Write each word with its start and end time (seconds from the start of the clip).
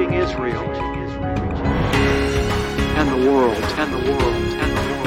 reaching 0.00 0.14
Israel 0.14 0.62
and 2.96 3.08
the 3.10 3.30
world, 3.30 3.56
and 3.56 3.92
the 3.92 3.98
world, 4.10 4.22
and 4.22 4.76
the 4.76 4.82
world. 4.90 5.06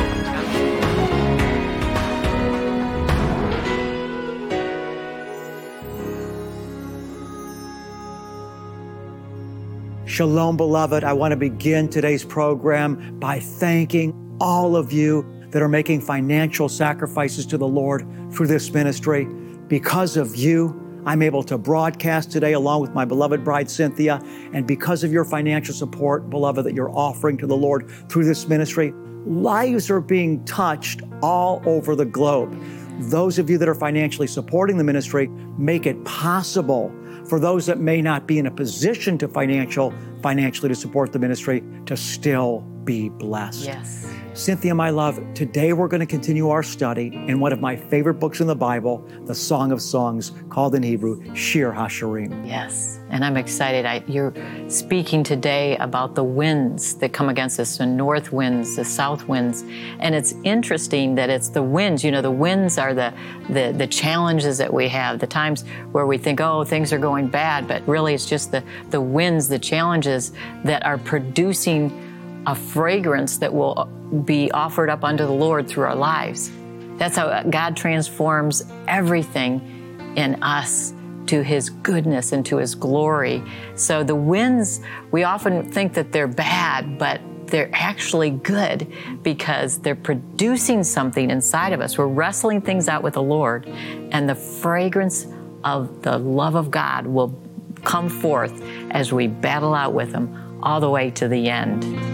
Shalom, 10.07 10.57
beloved. 10.57 11.03
I 11.03 11.13
want 11.13 11.31
to 11.31 11.37
begin 11.37 11.89
today's 11.89 12.23
program 12.23 13.19
by 13.19 13.39
thanking 13.39 14.13
all 14.39 14.75
of 14.75 14.91
you 14.91 15.25
that 15.49 15.63
are 15.63 15.69
making 15.69 16.01
financial 16.01 16.69
sacrifices 16.69 17.47
to 17.47 17.57
the 17.57 17.67
Lord 17.67 18.05
through 18.31 18.47
this 18.47 18.71
ministry. 18.71 19.25
Because 19.67 20.17
of 20.17 20.35
you, 20.35 20.82
I'm 21.05 21.21
able 21.21 21.43
to 21.43 21.57
broadcast 21.57 22.31
today 22.31 22.53
along 22.53 22.81
with 22.81 22.91
my 22.91 23.05
beloved 23.05 23.43
bride 23.43 23.69
Cynthia. 23.69 24.21
And 24.53 24.65
because 24.65 25.03
of 25.03 25.11
your 25.11 25.25
financial 25.25 25.73
support, 25.73 26.29
beloved, 26.29 26.65
that 26.65 26.73
you're 26.73 26.95
offering 26.95 27.37
to 27.37 27.47
the 27.47 27.57
Lord 27.57 27.89
through 28.09 28.25
this 28.25 28.47
ministry, 28.47 28.93
lives 29.25 29.89
are 29.89 30.01
being 30.01 30.43
touched 30.45 31.01
all 31.21 31.61
over 31.65 31.95
the 31.95 32.05
globe. 32.05 32.57
Those 32.99 33.39
of 33.39 33.49
you 33.49 33.57
that 33.57 33.67
are 33.67 33.75
financially 33.75 34.27
supporting 34.27 34.77
the 34.77 34.83
ministry 34.83 35.27
make 35.57 35.85
it 35.85 36.03
possible 36.05 36.93
for 37.27 37.39
those 37.39 37.65
that 37.65 37.79
may 37.79 38.01
not 38.01 38.27
be 38.27 38.39
in 38.39 38.45
a 38.45 38.51
position 38.51 39.17
to 39.17 39.27
financial 39.27 39.93
financially 40.21 40.69
to 40.69 40.75
support 40.75 41.11
the 41.11 41.19
ministry 41.19 41.63
to 41.85 41.97
still 41.97 42.65
be 42.85 43.09
blessed. 43.09 43.65
Yes. 43.65 44.13
Cynthia, 44.33 44.73
my 44.73 44.89
love, 44.89 45.21
today 45.35 45.73
we're 45.73 45.87
going 45.87 45.99
to 45.99 46.07
continue 46.07 46.49
our 46.49 46.63
study 46.63 47.13
in 47.27 47.39
one 47.39 47.53
of 47.53 47.61
my 47.61 47.75
favorite 47.75 48.15
books 48.15 48.41
in 48.41 48.47
the 48.47 48.55
Bible, 48.55 49.07
the 49.25 49.35
Song 49.35 49.71
of 49.71 49.79
Songs, 49.79 50.31
called 50.49 50.73
in 50.73 50.81
Hebrew 50.81 51.23
Shir 51.35 51.71
HaShirim. 51.71 52.47
Yes, 52.47 52.99
and 53.11 53.23
I'm 53.23 53.37
excited. 53.37 53.85
I, 53.85 54.03
you're 54.07 54.33
speaking 54.69 55.23
today 55.23 55.77
about 55.77 56.15
the 56.15 56.23
winds 56.23 56.95
that 56.95 57.13
come 57.13 57.29
against 57.29 57.59
us, 57.59 57.77
the 57.77 57.85
north 57.85 58.33
winds, 58.33 58.75
the 58.75 58.83
south 58.83 59.27
winds, 59.27 59.61
and 59.99 60.15
it's 60.15 60.33
interesting 60.43 61.13
that 61.13 61.29
it's 61.29 61.49
the 61.49 61.61
winds. 61.61 62.03
You 62.03 62.09
know, 62.09 62.23
the 62.23 62.31
winds 62.31 62.79
are 62.79 62.95
the 62.95 63.13
the, 63.49 63.71
the 63.77 63.87
challenges 63.87 64.57
that 64.57 64.73
we 64.73 64.87
have, 64.87 65.19
the 65.19 65.27
times 65.27 65.63
where 65.91 66.07
we 66.07 66.17
think, 66.17 66.41
oh, 66.41 66.63
things 66.63 66.91
are 66.91 66.97
going 66.97 67.27
bad, 67.27 67.67
but 67.67 67.87
really 67.87 68.15
it's 68.15 68.25
just 68.25 68.51
the 68.51 68.63
the 68.89 68.99
winds, 69.01 69.47
the 69.47 69.59
challenges 69.59 70.33
that 70.63 70.83
are 70.83 70.97
producing 70.97 72.09
a 72.45 72.55
fragrance 72.55 73.37
that 73.37 73.53
will 73.53 73.85
be 74.25 74.51
offered 74.51 74.89
up 74.89 75.03
unto 75.03 75.25
the 75.25 75.31
Lord 75.31 75.67
through 75.67 75.85
our 75.85 75.95
lives. 75.95 76.51
That's 76.97 77.17
how 77.17 77.43
God 77.43 77.75
transforms 77.75 78.63
everything 78.87 80.13
in 80.15 80.41
us 80.43 80.93
to 81.27 81.43
His 81.43 81.69
goodness 81.69 82.31
and 82.31 82.45
to 82.45 82.57
His 82.57 82.75
glory. 82.75 83.41
So 83.75 84.03
the 84.03 84.15
winds, 84.15 84.81
we 85.11 85.23
often 85.23 85.71
think 85.71 85.93
that 85.93 86.11
they're 86.11 86.27
bad, 86.27 86.97
but 86.99 87.21
they're 87.47 87.69
actually 87.73 88.31
good 88.31 88.91
because 89.21 89.79
they're 89.79 89.95
producing 89.95 90.83
something 90.83 91.29
inside 91.29 91.73
of 91.73 91.81
us. 91.81 91.97
We're 91.97 92.07
wrestling 92.07 92.61
things 92.61 92.87
out 92.87 93.03
with 93.03 93.13
the 93.13 93.21
Lord, 93.21 93.67
and 93.67 94.27
the 94.27 94.35
fragrance 94.35 95.27
of 95.63 96.01
the 96.01 96.17
love 96.17 96.55
of 96.55 96.71
God 96.71 97.07
will 97.07 97.39
come 97.83 98.09
forth 98.09 98.61
as 98.91 99.11
we 99.11 99.27
battle 99.27 99.73
out 99.73 99.93
with 99.93 100.11
Him 100.13 100.59
all 100.63 100.79
the 100.79 100.89
way 100.89 101.11
to 101.11 101.27
the 101.27 101.49
end. 101.49 102.12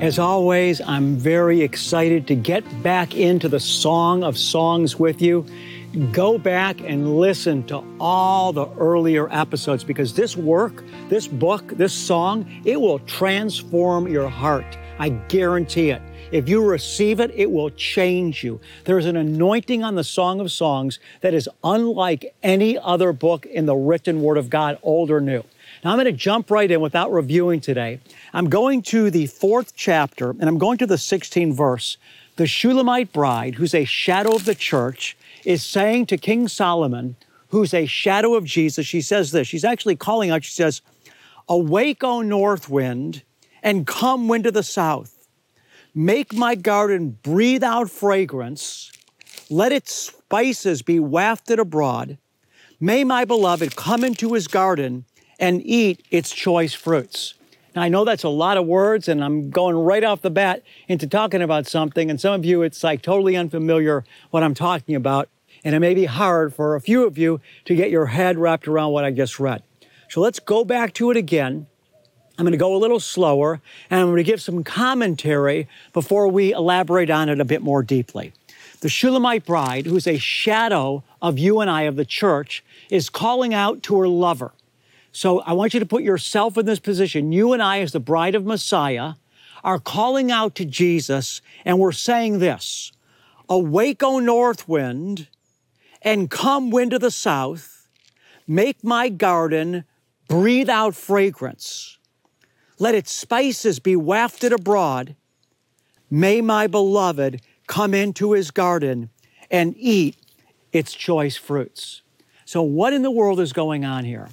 As 0.00 0.18
always, 0.18 0.82
I'm 0.82 1.16
very 1.16 1.62
excited 1.62 2.26
to 2.26 2.34
get 2.34 2.62
back 2.82 3.14
into 3.14 3.48
the 3.48 3.58
Song 3.58 4.22
of 4.22 4.36
Songs 4.36 4.98
with 4.98 5.22
you. 5.22 5.46
Go 6.12 6.36
back 6.36 6.82
and 6.82 7.16
listen 7.16 7.66
to 7.68 7.82
all 7.98 8.52
the 8.52 8.68
earlier 8.76 9.32
episodes 9.32 9.84
because 9.84 10.12
this 10.12 10.36
work, 10.36 10.84
this 11.08 11.26
book, 11.26 11.68
this 11.78 11.94
song, 11.94 12.46
it 12.66 12.78
will 12.78 12.98
transform 13.00 14.06
your 14.06 14.28
heart. 14.28 14.76
I 14.98 15.08
guarantee 15.08 15.88
it. 15.88 16.02
If 16.30 16.46
you 16.46 16.62
receive 16.62 17.18
it, 17.18 17.30
it 17.34 17.50
will 17.50 17.70
change 17.70 18.44
you. 18.44 18.60
There's 18.84 19.06
an 19.06 19.16
anointing 19.16 19.82
on 19.82 19.94
the 19.94 20.04
Song 20.04 20.40
of 20.40 20.52
Songs 20.52 20.98
that 21.22 21.32
is 21.32 21.48
unlike 21.64 22.34
any 22.42 22.76
other 22.76 23.14
book 23.14 23.46
in 23.46 23.64
the 23.64 23.76
written 23.76 24.20
Word 24.20 24.36
of 24.36 24.50
God, 24.50 24.78
old 24.82 25.10
or 25.10 25.22
new. 25.22 25.42
Now, 25.84 25.92
I'm 25.92 25.96
going 25.96 26.06
to 26.06 26.12
jump 26.12 26.50
right 26.50 26.70
in 26.70 26.80
without 26.80 27.12
reviewing 27.12 27.60
today. 27.60 28.00
I'm 28.36 28.50
going 28.50 28.82
to 28.82 29.10
the 29.10 29.28
fourth 29.28 29.74
chapter, 29.74 30.28
and 30.28 30.42
I'm 30.42 30.58
going 30.58 30.76
to 30.76 30.86
the 30.86 30.96
16th 30.96 31.54
verse. 31.54 31.96
The 32.36 32.46
Shulamite 32.46 33.10
bride, 33.10 33.54
who's 33.54 33.74
a 33.74 33.86
shadow 33.86 34.36
of 34.36 34.44
the 34.44 34.54
church, 34.54 35.16
is 35.46 35.64
saying 35.64 36.04
to 36.06 36.18
King 36.18 36.46
Solomon, 36.46 37.16
who's 37.48 37.72
a 37.72 37.86
shadow 37.86 38.34
of 38.34 38.44
Jesus, 38.44 38.84
she 38.84 39.00
says 39.00 39.30
this. 39.30 39.48
She's 39.48 39.64
actually 39.64 39.96
calling 39.96 40.30
out, 40.30 40.44
she 40.44 40.52
says, 40.52 40.82
Awake, 41.48 42.04
O 42.04 42.20
north 42.20 42.68
wind, 42.68 43.22
and 43.62 43.86
come 43.86 44.28
wind 44.28 44.44
of 44.44 44.52
the 44.52 44.62
south. 44.62 45.26
Make 45.94 46.34
my 46.34 46.56
garden 46.56 47.16
breathe 47.22 47.64
out 47.64 47.88
fragrance. 47.88 48.92
Let 49.48 49.72
its 49.72 49.90
spices 49.94 50.82
be 50.82 51.00
wafted 51.00 51.58
abroad. 51.58 52.18
May 52.80 53.02
my 53.02 53.24
beloved 53.24 53.76
come 53.76 54.04
into 54.04 54.34
his 54.34 54.46
garden 54.46 55.06
and 55.38 55.62
eat 55.64 56.04
its 56.10 56.32
choice 56.32 56.74
fruits. 56.74 57.32
I 57.82 57.88
know 57.88 58.04
that's 58.04 58.24
a 58.24 58.28
lot 58.28 58.56
of 58.56 58.66
words, 58.66 59.08
and 59.08 59.22
I'm 59.22 59.50
going 59.50 59.76
right 59.76 60.02
off 60.02 60.22
the 60.22 60.30
bat 60.30 60.62
into 60.88 61.06
talking 61.06 61.42
about 61.42 61.66
something, 61.66 62.10
and 62.10 62.20
some 62.20 62.34
of 62.34 62.44
you, 62.44 62.62
it's 62.62 62.82
like 62.82 63.02
totally 63.02 63.36
unfamiliar 63.36 64.04
what 64.30 64.42
I'm 64.42 64.54
talking 64.54 64.94
about, 64.94 65.28
and 65.64 65.74
it 65.74 65.80
may 65.80 65.94
be 65.94 66.06
hard 66.06 66.54
for 66.54 66.74
a 66.74 66.80
few 66.80 67.04
of 67.04 67.18
you 67.18 67.40
to 67.66 67.74
get 67.74 67.90
your 67.90 68.06
head 68.06 68.38
wrapped 68.38 68.66
around 68.66 68.92
what 68.92 69.04
I 69.04 69.10
just 69.10 69.38
read. 69.38 69.62
So 70.08 70.20
let's 70.20 70.38
go 70.38 70.64
back 70.64 70.94
to 70.94 71.10
it 71.10 71.16
again. 71.16 71.66
I'm 72.38 72.44
going 72.44 72.52
to 72.52 72.58
go 72.58 72.74
a 72.74 72.78
little 72.78 73.00
slower, 73.00 73.60
and 73.90 74.00
I'm 74.00 74.06
going 74.06 74.18
to 74.18 74.22
give 74.22 74.42
some 74.42 74.62
commentary 74.62 75.68
before 75.92 76.28
we 76.28 76.52
elaborate 76.52 77.10
on 77.10 77.28
it 77.28 77.40
a 77.40 77.44
bit 77.44 77.62
more 77.62 77.82
deeply. 77.82 78.32
The 78.80 78.88
Shulamite 78.90 79.46
bride, 79.46 79.86
who's 79.86 80.06
a 80.06 80.18
shadow 80.18 81.02
of 81.22 81.38
you 81.38 81.60
and 81.60 81.70
I 81.70 81.82
of 81.82 81.96
the 81.96 82.04
church, 82.04 82.62
is 82.90 83.08
calling 83.08 83.54
out 83.54 83.82
to 83.84 83.98
her 83.98 84.06
lover. 84.08 84.52
So 85.16 85.40
I 85.40 85.54
want 85.54 85.72
you 85.72 85.80
to 85.80 85.86
put 85.86 86.02
yourself 86.02 86.58
in 86.58 86.66
this 86.66 86.78
position. 86.78 87.32
You 87.32 87.54
and 87.54 87.62
I, 87.62 87.80
as 87.80 87.92
the 87.92 88.00
bride 88.00 88.34
of 88.34 88.44
Messiah, 88.44 89.14
are 89.64 89.78
calling 89.78 90.30
out 90.30 90.54
to 90.56 90.66
Jesus, 90.66 91.40
and 91.64 91.78
we're 91.78 91.92
saying 91.92 92.38
this 92.38 92.92
Awake, 93.48 94.02
O 94.02 94.18
north 94.18 94.68
wind, 94.68 95.28
and 96.02 96.30
come 96.30 96.68
wind 96.68 96.92
of 96.92 97.00
the 97.00 97.10
south, 97.10 97.88
make 98.46 98.84
my 98.84 99.08
garden 99.08 99.84
breathe 100.28 100.68
out 100.68 100.94
fragrance. 100.94 101.96
Let 102.78 102.94
its 102.94 103.10
spices 103.10 103.78
be 103.78 103.96
wafted 103.96 104.52
abroad. 104.52 105.16
May 106.10 106.42
my 106.42 106.66
beloved 106.66 107.40
come 107.66 107.94
into 107.94 108.32
his 108.32 108.50
garden 108.50 109.08
and 109.50 109.74
eat 109.78 110.18
its 110.72 110.92
choice 110.92 111.38
fruits. 111.38 112.02
So, 112.44 112.62
what 112.62 112.92
in 112.92 113.00
the 113.00 113.10
world 113.10 113.40
is 113.40 113.54
going 113.54 113.86
on 113.86 114.04
here? 114.04 114.28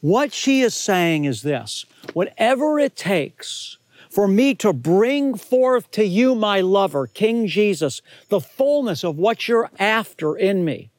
What 0.00 0.32
she 0.32 0.60
is 0.60 0.74
saying 0.74 1.24
is 1.24 1.42
this 1.42 1.84
whatever 2.12 2.78
it 2.78 2.96
takes 2.96 3.78
for 4.10 4.26
me 4.26 4.54
to 4.54 4.72
bring 4.72 5.36
forth 5.36 5.90
to 5.92 6.04
you, 6.04 6.34
my 6.34 6.60
lover, 6.60 7.06
King 7.06 7.46
Jesus, 7.46 8.00
the 8.28 8.40
fullness 8.40 9.04
of 9.04 9.18
what 9.18 9.48
you're 9.48 9.70
after 9.78 10.36
in 10.36 10.64
me. 10.64 10.90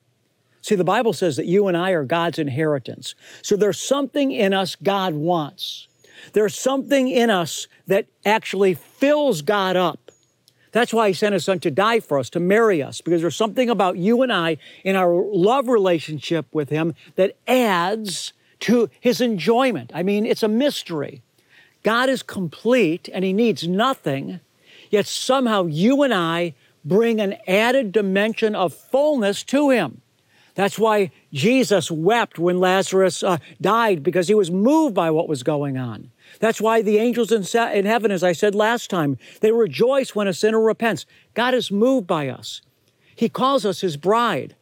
See, 0.61 0.75
the 0.75 0.83
Bible 0.83 1.13
says 1.13 1.35
that 1.37 1.45
you 1.45 1.67
and 1.67 1.75
I 1.75 1.91
are 1.91 2.03
God's 2.03 2.37
inheritance. 2.37 3.15
So 3.41 3.55
there's 3.55 3.79
something 3.79 4.31
in 4.31 4.53
us 4.53 4.75
God 4.75 5.15
wants. 5.15 5.87
There's 6.33 6.57
something 6.57 7.07
in 7.07 7.29
us 7.29 7.67
that 7.87 8.07
actually 8.25 8.73
fills 8.73 9.41
God 9.41 9.75
up. 9.75 10.11
That's 10.71 10.93
why 10.93 11.07
He 11.07 11.13
sent 11.13 11.33
His 11.33 11.45
Son 11.45 11.59
to 11.61 11.71
die 11.71 11.99
for 12.01 12.19
us, 12.19 12.29
to 12.31 12.39
marry 12.39 12.83
us, 12.83 13.01
because 13.01 13.21
there's 13.21 13.35
something 13.35 13.69
about 13.69 13.97
you 13.97 14.21
and 14.21 14.31
I 14.31 14.57
in 14.83 14.95
our 14.95 15.11
love 15.11 15.67
relationship 15.67 16.45
with 16.53 16.69
Him 16.69 16.93
that 17.15 17.37
adds 17.47 18.33
to 18.61 18.89
his 18.99 19.21
enjoyment. 19.21 19.91
I 19.93 20.03
mean, 20.03 20.25
it's 20.25 20.43
a 20.43 20.47
mystery. 20.47 21.21
God 21.83 22.09
is 22.09 22.23
complete 22.23 23.09
and 23.13 23.23
he 23.23 23.33
needs 23.33 23.67
nothing, 23.67 24.39
yet 24.89 25.07
somehow 25.07 25.65
you 25.65 26.03
and 26.03 26.13
I 26.13 26.55
bring 26.83 27.19
an 27.19 27.37
added 27.47 27.91
dimension 27.91 28.55
of 28.55 28.73
fullness 28.73 29.43
to 29.45 29.69
him. 29.69 30.01
That's 30.55 30.77
why 30.77 31.11
Jesus 31.31 31.89
wept 31.89 32.37
when 32.37 32.59
Lazarus 32.59 33.23
uh, 33.23 33.37
died 33.61 34.03
because 34.03 34.27
he 34.27 34.33
was 34.33 34.51
moved 34.51 34.93
by 34.93 35.09
what 35.09 35.29
was 35.29 35.41
going 35.43 35.77
on. 35.77 36.11
That's 36.39 36.59
why 36.59 36.81
the 36.81 36.97
angels 36.97 37.31
in, 37.31 37.43
in 37.73 37.85
heaven, 37.85 38.11
as 38.11 38.23
I 38.23 38.33
said 38.33 38.55
last 38.55 38.89
time, 38.89 39.17
they 39.39 39.51
rejoice 39.51 40.13
when 40.13 40.27
a 40.27 40.33
sinner 40.33 40.59
repents. 40.59 41.05
God 41.33 41.53
is 41.53 41.71
moved 41.71 42.07
by 42.07 42.27
us. 42.27 42.61
He 43.15 43.29
calls 43.29 43.65
us 43.65 43.81
his 43.81 43.95
bride. 43.95 44.55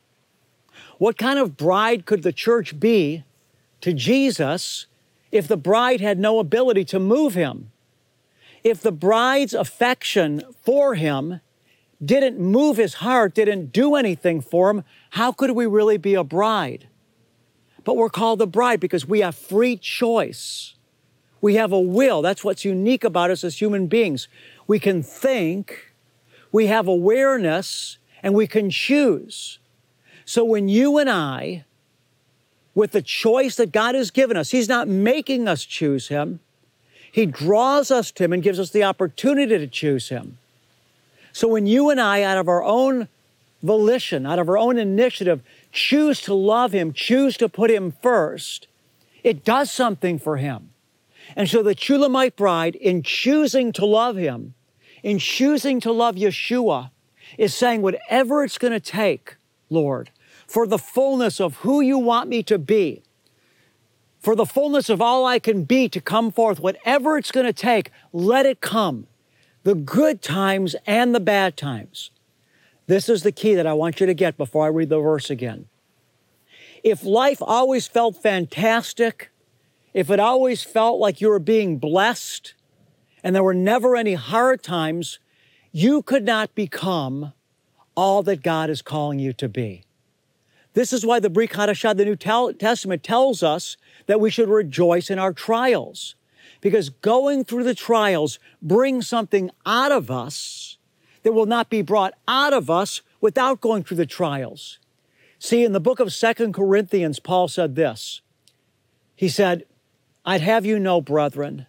What 0.98 1.18
kind 1.18 1.40
of 1.40 1.58
bride 1.58 2.06
could 2.06 2.24
the 2.24 2.34
church 2.34 2.80
be 2.80 3.24
to 3.88 3.94
Jesus 3.94 4.86
if 5.32 5.48
the 5.48 5.56
bride 5.56 6.02
had 6.02 6.20
no 6.20 6.40
ability 6.40 6.84
to 6.84 7.00
move 7.00 7.36
him. 7.36 7.72
If 8.62 8.82
the 8.82 8.92
bride's 8.92 9.54
affection 9.54 10.44
for 10.62 10.96
him 10.96 11.40
didn't 12.04 12.38
move 12.38 12.76
his 12.76 12.96
heart, 12.96 13.34
didn't 13.34 13.72
do 13.72 13.96
anything 13.96 14.42
for 14.42 14.70
him, 14.70 14.84
how 15.12 15.32
could 15.32 15.52
we 15.52 15.66
really 15.66 15.98
be 15.98 16.16
a 16.16 16.26
bride? 16.26 16.90
But 17.86 17.96
we're 17.96 18.10
called 18.10 18.40
the 18.40 18.48
bride 18.48 18.82
because 18.82 19.08
we 19.08 19.22
have 19.22 19.36
free 19.36 19.78
choice. 19.78 20.76
We 21.40 21.56
have 21.56 21.72
a 21.72 21.80
will. 21.80 22.22
That's 22.22 22.44
what's 22.44 22.66
unique 22.66 23.06
about 23.06 23.32
us 23.32 23.46
as 23.46 23.62
human 23.62 23.88
beings. 23.88 24.28
We 24.68 24.80
can 24.80 25.02
think, 25.02 25.94
we 26.52 26.68
have 26.68 26.90
awareness, 26.90 28.00
and 28.22 28.34
we 28.34 28.48
can 28.48 28.70
choose. 28.70 29.60
So 30.26 30.44
when 30.44 30.68
you 30.68 30.98
and 30.98 31.10
I, 31.10 31.64
with 32.78 32.92
the 32.92 33.02
choice 33.02 33.56
that 33.56 33.72
God 33.72 33.96
has 33.96 34.12
given 34.12 34.38
us, 34.38 34.52
He's 34.52 34.70
not 34.70 34.88
making 34.88 35.48
us 35.48 35.66
choose 35.66 36.10
Him, 36.10 36.40
He 37.12 37.26
draws 37.26 37.90
us 37.90 38.12
to 38.12 38.24
Him 38.24 38.34
and 38.34 38.44
gives 38.44 38.60
us 38.60 38.70
the 38.70 38.84
opportunity 38.84 39.58
to 39.58 39.66
choose 39.66 40.10
Him. 40.10 40.38
So 41.32 41.48
when 41.48 41.66
you 41.66 41.90
and 41.90 42.00
I, 42.00 42.22
out 42.22 42.38
of 42.38 42.48
our 42.48 42.62
own 42.62 43.08
volition, 43.64 44.28
out 44.28 44.38
of 44.38 44.48
our 44.48 44.60
own 44.60 44.78
initiative, 44.78 45.42
choose 45.72 46.22
to 46.22 46.36
love 46.36 46.72
Him, 46.72 46.94
choose 46.94 47.36
to 47.38 47.50
put 47.50 47.72
Him 47.72 47.96
first, 48.04 48.68
it 49.24 49.44
does 49.44 49.72
something 49.72 50.20
for 50.20 50.38
Him. 50.38 50.70
And 51.36 51.50
so 51.50 51.64
the 51.64 51.76
Shulamite 51.76 52.36
bride, 52.36 52.76
in 52.76 53.02
choosing 53.02 53.74
to 53.74 53.88
love 53.88 54.18
Him, 54.18 54.54
in 55.02 55.18
choosing 55.18 55.80
to 55.80 55.92
love 55.92 56.14
Yeshua, 56.14 56.92
is 57.40 57.56
saying, 57.56 57.82
whatever 57.82 58.44
it's 58.44 58.60
going 58.60 58.74
to 58.74 58.80
take, 58.80 59.36
Lord, 59.72 60.12
for 60.48 60.66
the 60.66 60.80
fullness 60.80 61.40
of 61.40 61.58
who 61.58 61.82
you 61.82 62.00
want 62.00 62.30
me 62.30 62.42
to 62.44 62.58
be, 62.58 63.04
for 64.20 64.36
the 64.36 64.46
fullness 64.46 64.90
of 64.90 65.02
all 65.02 65.26
I 65.26 65.40
can 65.40 65.64
be 65.64 65.88
to 65.90 66.02
come 66.02 66.32
forth, 66.32 66.60
whatever 66.60 67.18
it's 67.18 67.32
going 67.32 67.46
to 67.46 67.54
take, 67.54 67.92
let 68.12 68.46
it 68.46 68.62
come 68.62 69.08
the 69.64 69.76
good 69.76 70.22
times 70.22 70.76
and 70.86 71.14
the 71.14 71.20
bad 71.20 71.58
times. 71.58 72.12
This 72.88 73.10
is 73.10 73.24
the 73.24 73.34
key 73.34 73.54
that 73.56 73.68
I 73.68 73.74
want 73.74 74.00
you 74.00 74.06
to 74.06 74.14
get 74.14 74.38
before 74.38 74.66
I 74.66 74.70
read 74.70 74.90
the 74.90 75.00
verse 75.00 75.30
again. 75.30 75.68
If 76.84 77.04
life 77.04 77.42
always 77.42 77.88
felt 77.88 78.16
fantastic, 78.16 79.30
if 79.94 80.10
it 80.10 80.20
always 80.20 80.64
felt 80.64 81.00
like 81.00 81.20
you 81.20 81.28
were 81.28 81.40
being 81.40 81.78
blessed, 81.80 82.54
and 83.24 83.36
there 83.36 83.44
were 83.44 83.54
never 83.54 83.96
any 83.96 84.14
hard 84.14 84.64
times, 84.64 85.20
you 85.72 86.02
could 86.02 86.24
not 86.24 86.56
become 86.56 87.34
all 87.96 88.24
that 88.24 88.42
God 88.44 88.70
is 88.70 88.82
calling 88.82 89.20
you 89.20 89.34
to 89.34 89.50
be. 89.50 89.84
This 90.78 90.94
is 90.94 91.04
why 91.04 91.20
the 91.20 91.32
Brit 91.32 91.54
Hadashah, 91.54 91.98
the 91.98 92.06
New 92.06 92.16
Testament, 92.16 93.04
tells 93.04 93.42
us 93.42 93.78
that 94.06 94.20
we 94.20 94.30
should 94.30 94.48
rejoice 94.48 95.10
in 95.10 95.18
our 95.18 95.34
trials 95.34 96.14
because 96.62 96.90
going 96.90 97.44
through 97.44 97.64
the 97.64 97.74
trials 97.74 98.38
brings 98.62 99.08
something 99.08 99.50
out 99.66 99.92
of 99.92 100.12
us 100.12 100.78
that 101.24 101.32
will 101.32 101.48
not 101.48 101.72
be 101.72 101.82
brought 101.82 102.14
out 102.28 102.54
of 102.54 102.70
us 102.70 103.02
without 103.20 103.60
going 103.60 103.82
through 103.82 103.98
the 103.98 104.06
trials. 104.06 104.78
See, 105.40 105.64
in 105.64 105.72
the 105.72 105.80
book 105.80 106.00
of 106.00 106.14
Second 106.14 106.54
Corinthians, 106.54 107.20
Paul 107.20 107.48
said 107.48 107.74
this. 107.74 108.22
He 109.16 109.30
said, 109.30 109.64
I'd 110.26 110.42
have 110.42 110.64
you 110.64 110.78
know, 110.78 111.02
brethren, 111.02 111.66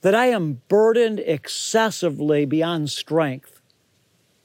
that 0.00 0.12
I 0.12 0.26
am 0.26 0.60
burdened 0.66 1.20
excessively 1.20 2.46
beyond 2.46 2.90
strength, 2.90 3.60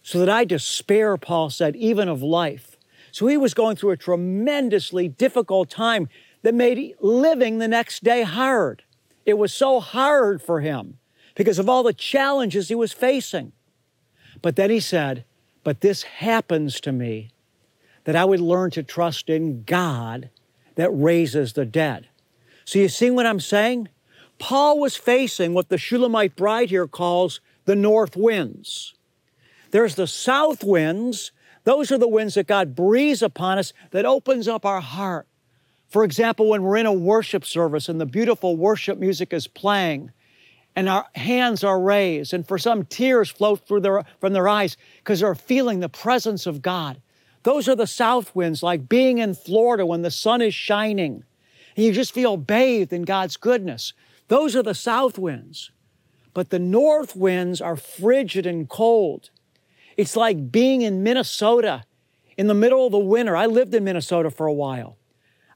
so 0.03 0.19
that 0.19 0.29
I 0.29 0.45
despair, 0.45 1.17
Paul 1.17 1.49
said, 1.49 1.75
even 1.75 2.07
of 2.07 2.21
life. 2.21 2.70
So 3.11 3.27
he 3.27 3.37
was 3.37 3.53
going 3.53 3.75
through 3.75 3.91
a 3.91 3.97
tremendously 3.97 5.07
difficult 5.07 5.69
time 5.69 6.09
that 6.43 6.53
made 6.53 6.95
living 6.99 7.57
the 7.57 7.67
next 7.67 8.03
day 8.03 8.23
hard. 8.23 8.83
It 9.25 9.37
was 9.37 9.53
so 9.53 9.79
hard 9.79 10.41
for 10.41 10.61
him 10.61 10.97
because 11.35 11.59
of 11.59 11.69
all 11.69 11.83
the 11.83 11.93
challenges 11.93 12.69
he 12.69 12.75
was 12.75 12.93
facing. 12.93 13.51
But 14.41 14.55
then 14.55 14.69
he 14.69 14.79
said, 14.79 15.25
But 15.63 15.81
this 15.81 16.03
happens 16.03 16.79
to 16.81 16.91
me 16.91 17.29
that 18.05 18.15
I 18.15 18.25
would 18.25 18.39
learn 18.39 18.71
to 18.71 18.83
trust 18.83 19.29
in 19.29 19.63
God 19.63 20.29
that 20.75 20.89
raises 20.89 21.53
the 21.53 21.65
dead. 21.65 22.07
So 22.65 22.79
you 22.79 22.89
see 22.89 23.11
what 23.11 23.25
I'm 23.25 23.39
saying? 23.39 23.89
Paul 24.39 24.79
was 24.79 24.95
facing 24.95 25.53
what 25.53 25.69
the 25.69 25.77
Shulamite 25.77 26.35
bride 26.35 26.69
here 26.69 26.87
calls 26.87 27.41
the 27.65 27.75
north 27.75 28.15
winds. 28.15 28.95
There's 29.69 29.95
the 29.95 30.07
south 30.07 30.63
winds. 30.63 31.31
Those 31.63 31.91
are 31.91 31.97
the 31.97 32.07
winds 32.07 32.35
that 32.35 32.47
God 32.47 32.75
breathes 32.75 33.21
upon 33.21 33.57
us 33.57 33.73
that 33.91 34.05
opens 34.05 34.47
up 34.47 34.65
our 34.65 34.81
heart. 34.81 35.27
For 35.87 36.03
example, 36.03 36.49
when 36.49 36.63
we're 36.63 36.77
in 36.77 36.85
a 36.85 36.93
worship 36.93 37.45
service 37.45 37.89
and 37.89 37.99
the 37.99 38.05
beautiful 38.05 38.55
worship 38.55 38.97
music 38.97 39.33
is 39.33 39.47
playing 39.47 40.11
and 40.75 40.87
our 40.87 41.05
hands 41.15 41.63
are 41.63 41.79
raised 41.79 42.33
and 42.33 42.47
for 42.47 42.57
some 42.57 42.85
tears 42.85 43.29
flow 43.29 43.55
through 43.55 43.81
their, 43.81 44.03
from 44.19 44.33
their 44.33 44.47
eyes 44.47 44.77
because 44.97 45.19
they're 45.19 45.35
feeling 45.35 45.79
the 45.79 45.89
presence 45.89 46.47
of 46.47 46.61
God. 46.61 47.01
Those 47.43 47.67
are 47.67 47.75
the 47.75 47.87
south 47.87 48.33
winds, 48.35 48.63
like 48.63 48.87
being 48.87 49.17
in 49.17 49.33
Florida 49.33 49.85
when 49.85 50.01
the 50.01 50.11
sun 50.11 50.41
is 50.41 50.53
shining 50.53 51.23
and 51.75 51.85
you 51.85 51.91
just 51.91 52.13
feel 52.13 52.37
bathed 52.37 52.93
in 52.93 53.03
God's 53.03 53.37
goodness. 53.37 53.93
Those 54.27 54.55
are 54.55 54.63
the 54.63 54.75
south 54.75 55.17
winds. 55.17 55.71
But 56.33 56.49
the 56.49 56.59
north 56.59 57.15
winds 57.15 57.59
are 57.59 57.75
frigid 57.75 58.45
and 58.45 58.69
cold. 58.69 59.30
It's 60.01 60.15
like 60.15 60.51
being 60.51 60.81
in 60.81 61.03
Minnesota 61.03 61.83
in 62.35 62.47
the 62.47 62.55
middle 62.55 62.87
of 62.87 62.91
the 62.91 62.97
winter. 62.97 63.35
I 63.37 63.45
lived 63.45 63.75
in 63.75 63.83
Minnesota 63.83 64.31
for 64.31 64.47
a 64.47 64.53
while. 64.53 64.97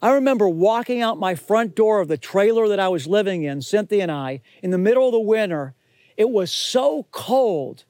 I 0.03 0.11
remember 0.11 0.47
walking 0.47 1.01
out 1.01 1.17
my 1.17 1.33
front 1.33 1.75
door 1.75 1.99
of 1.99 2.09
the 2.09 2.17
trailer 2.17 2.67
that 2.67 2.79
I 2.79 2.87
was 2.87 3.07
living 3.07 3.41
in, 3.41 3.63
Cynthia 3.63 4.03
and 4.03 4.11
I, 4.11 4.41
in 4.61 4.69
the 4.69 4.77
middle 4.77 5.07
of 5.07 5.13
the 5.13 5.19
winter. 5.19 5.73
It 6.15 6.29
was 6.29 6.51
so 6.51 7.07
cold 7.09 7.85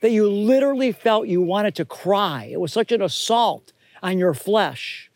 that 0.00 0.10
you 0.10 0.28
literally 0.28 0.90
felt 0.90 1.28
you 1.28 1.42
wanted 1.42 1.76
to 1.76 1.84
cry. 1.84 2.48
It 2.50 2.58
was 2.58 2.72
such 2.72 2.90
an 2.90 3.02
assault 3.02 3.72
on 4.02 4.18
your 4.18 4.34
flesh. 4.34 5.12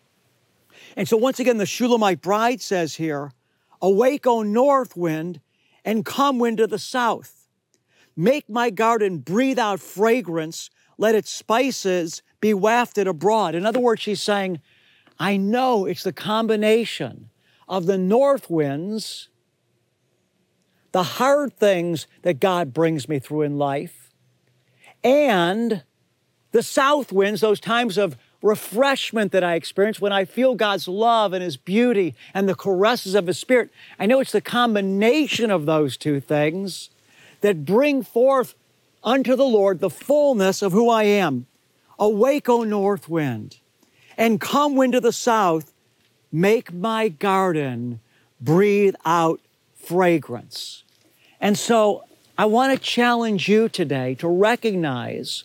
And 0.96 1.08
so, 1.08 1.16
once 1.16 1.40
again, 1.40 1.56
the 1.56 1.66
Shulamite 1.66 2.22
bride 2.22 2.62
says 2.62 2.94
here, 2.94 3.32
Awake, 3.82 4.28
O 4.28 4.44
north 4.44 4.96
wind, 4.96 5.40
and 5.84 6.06
come 6.06 6.38
wind 6.38 6.60
of 6.60 6.70
the 6.70 6.78
south. 6.78 7.48
Make 8.16 8.48
my 8.48 8.70
garden 8.70 9.18
breathe 9.18 9.58
out 9.58 9.80
fragrance, 9.80 10.70
let 10.98 11.14
its 11.14 11.30
spices 11.30 12.22
be 12.40 12.54
wafted 12.54 13.06
abroad. 13.06 13.54
In 13.54 13.66
other 13.66 13.80
words, 13.80 14.02
she's 14.02 14.22
saying, 14.22 14.60
I 15.18 15.36
know 15.36 15.86
it's 15.86 16.02
the 16.02 16.12
combination 16.12 17.30
of 17.68 17.86
the 17.86 17.98
north 17.98 18.50
winds, 18.50 19.28
the 20.92 21.02
hard 21.02 21.56
things 21.56 22.06
that 22.22 22.40
God 22.40 22.72
brings 22.72 23.08
me 23.08 23.18
through 23.18 23.42
in 23.42 23.58
life, 23.58 24.12
and 25.02 25.82
the 26.52 26.62
south 26.62 27.12
winds, 27.12 27.40
those 27.40 27.60
times 27.60 27.98
of 27.98 28.16
refreshment 28.44 29.32
that 29.32 29.42
I 29.42 29.54
experience 29.54 30.00
when 30.00 30.12
I 30.12 30.26
feel 30.26 30.54
God's 30.54 30.86
love 30.86 31.32
and 31.32 31.42
His 31.42 31.56
beauty 31.56 32.14
and 32.34 32.48
the 32.48 32.54
caresses 32.54 33.14
of 33.14 33.26
His 33.26 33.38
Spirit. 33.38 33.70
I 33.98 34.06
know 34.06 34.20
it's 34.20 34.32
the 34.32 34.40
combination 34.42 35.50
of 35.50 35.64
those 35.64 35.96
two 35.96 36.20
things 36.20 36.90
that 37.40 37.64
bring 37.64 38.02
forth 38.02 38.54
unto 39.04 39.36
the 39.36 39.44
Lord 39.44 39.80
the 39.80 39.90
fullness 39.90 40.62
of 40.62 40.72
who 40.72 40.88
I 40.88 41.04
am. 41.04 41.46
Awake, 41.98 42.48
O 42.48 42.64
north 42.64 43.08
wind 43.08 43.58
and 44.16 44.40
come 44.40 44.76
wind 44.76 44.94
of 44.94 45.02
the 45.02 45.12
south, 45.12 45.72
make 46.30 46.72
my 46.72 47.08
garden 47.08 48.00
breathe 48.40 48.94
out 49.04 49.40
fragrance. 49.74 50.82
And 51.40 51.58
so 51.58 52.04
I 52.38 52.46
want 52.46 52.72
to 52.72 52.78
challenge 52.78 53.48
you 53.48 53.68
today 53.68 54.14
to 54.16 54.28
recognize 54.28 55.44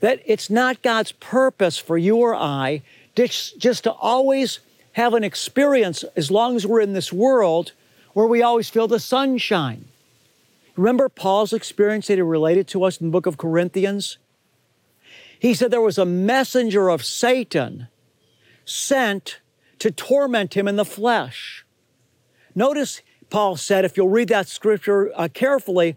that 0.00 0.20
it's 0.26 0.50
not 0.50 0.82
God's 0.82 1.12
purpose 1.12 1.78
for 1.78 1.96
you 1.96 2.16
or 2.16 2.34
I 2.34 2.82
just, 3.14 3.58
just 3.58 3.84
to 3.84 3.92
always 3.92 4.60
have 4.92 5.14
an 5.14 5.24
experience 5.24 6.04
as 6.14 6.30
long 6.30 6.56
as 6.56 6.66
we're 6.66 6.80
in 6.80 6.92
this 6.92 7.12
world 7.12 7.72
where 8.12 8.26
we 8.26 8.42
always 8.42 8.68
feel 8.68 8.88
the 8.88 9.00
sunshine. 9.00 9.86
Remember 10.76 11.08
Paul's 11.08 11.52
experience 11.52 12.06
that 12.06 12.14
he 12.14 12.22
related 12.22 12.68
to 12.68 12.84
us 12.84 12.98
in 12.98 13.06
the 13.06 13.10
book 13.10 13.26
of 13.26 13.38
Corinthians? 13.38 14.18
He 15.38 15.54
said 15.54 15.70
there 15.70 15.80
was 15.80 15.98
a 15.98 16.06
messenger 16.06 16.88
of 16.88 17.04
Satan 17.04 17.88
sent 18.64 19.40
to 19.78 19.90
torment 19.90 20.54
him 20.54 20.66
in 20.66 20.76
the 20.76 20.84
flesh. 20.84 21.64
Notice 22.54 23.02
Paul 23.30 23.56
said, 23.56 23.84
if 23.84 23.96
you'll 23.96 24.08
read 24.08 24.28
that 24.28 24.48
scripture 24.48 25.12
uh, 25.14 25.28
carefully, 25.32 25.96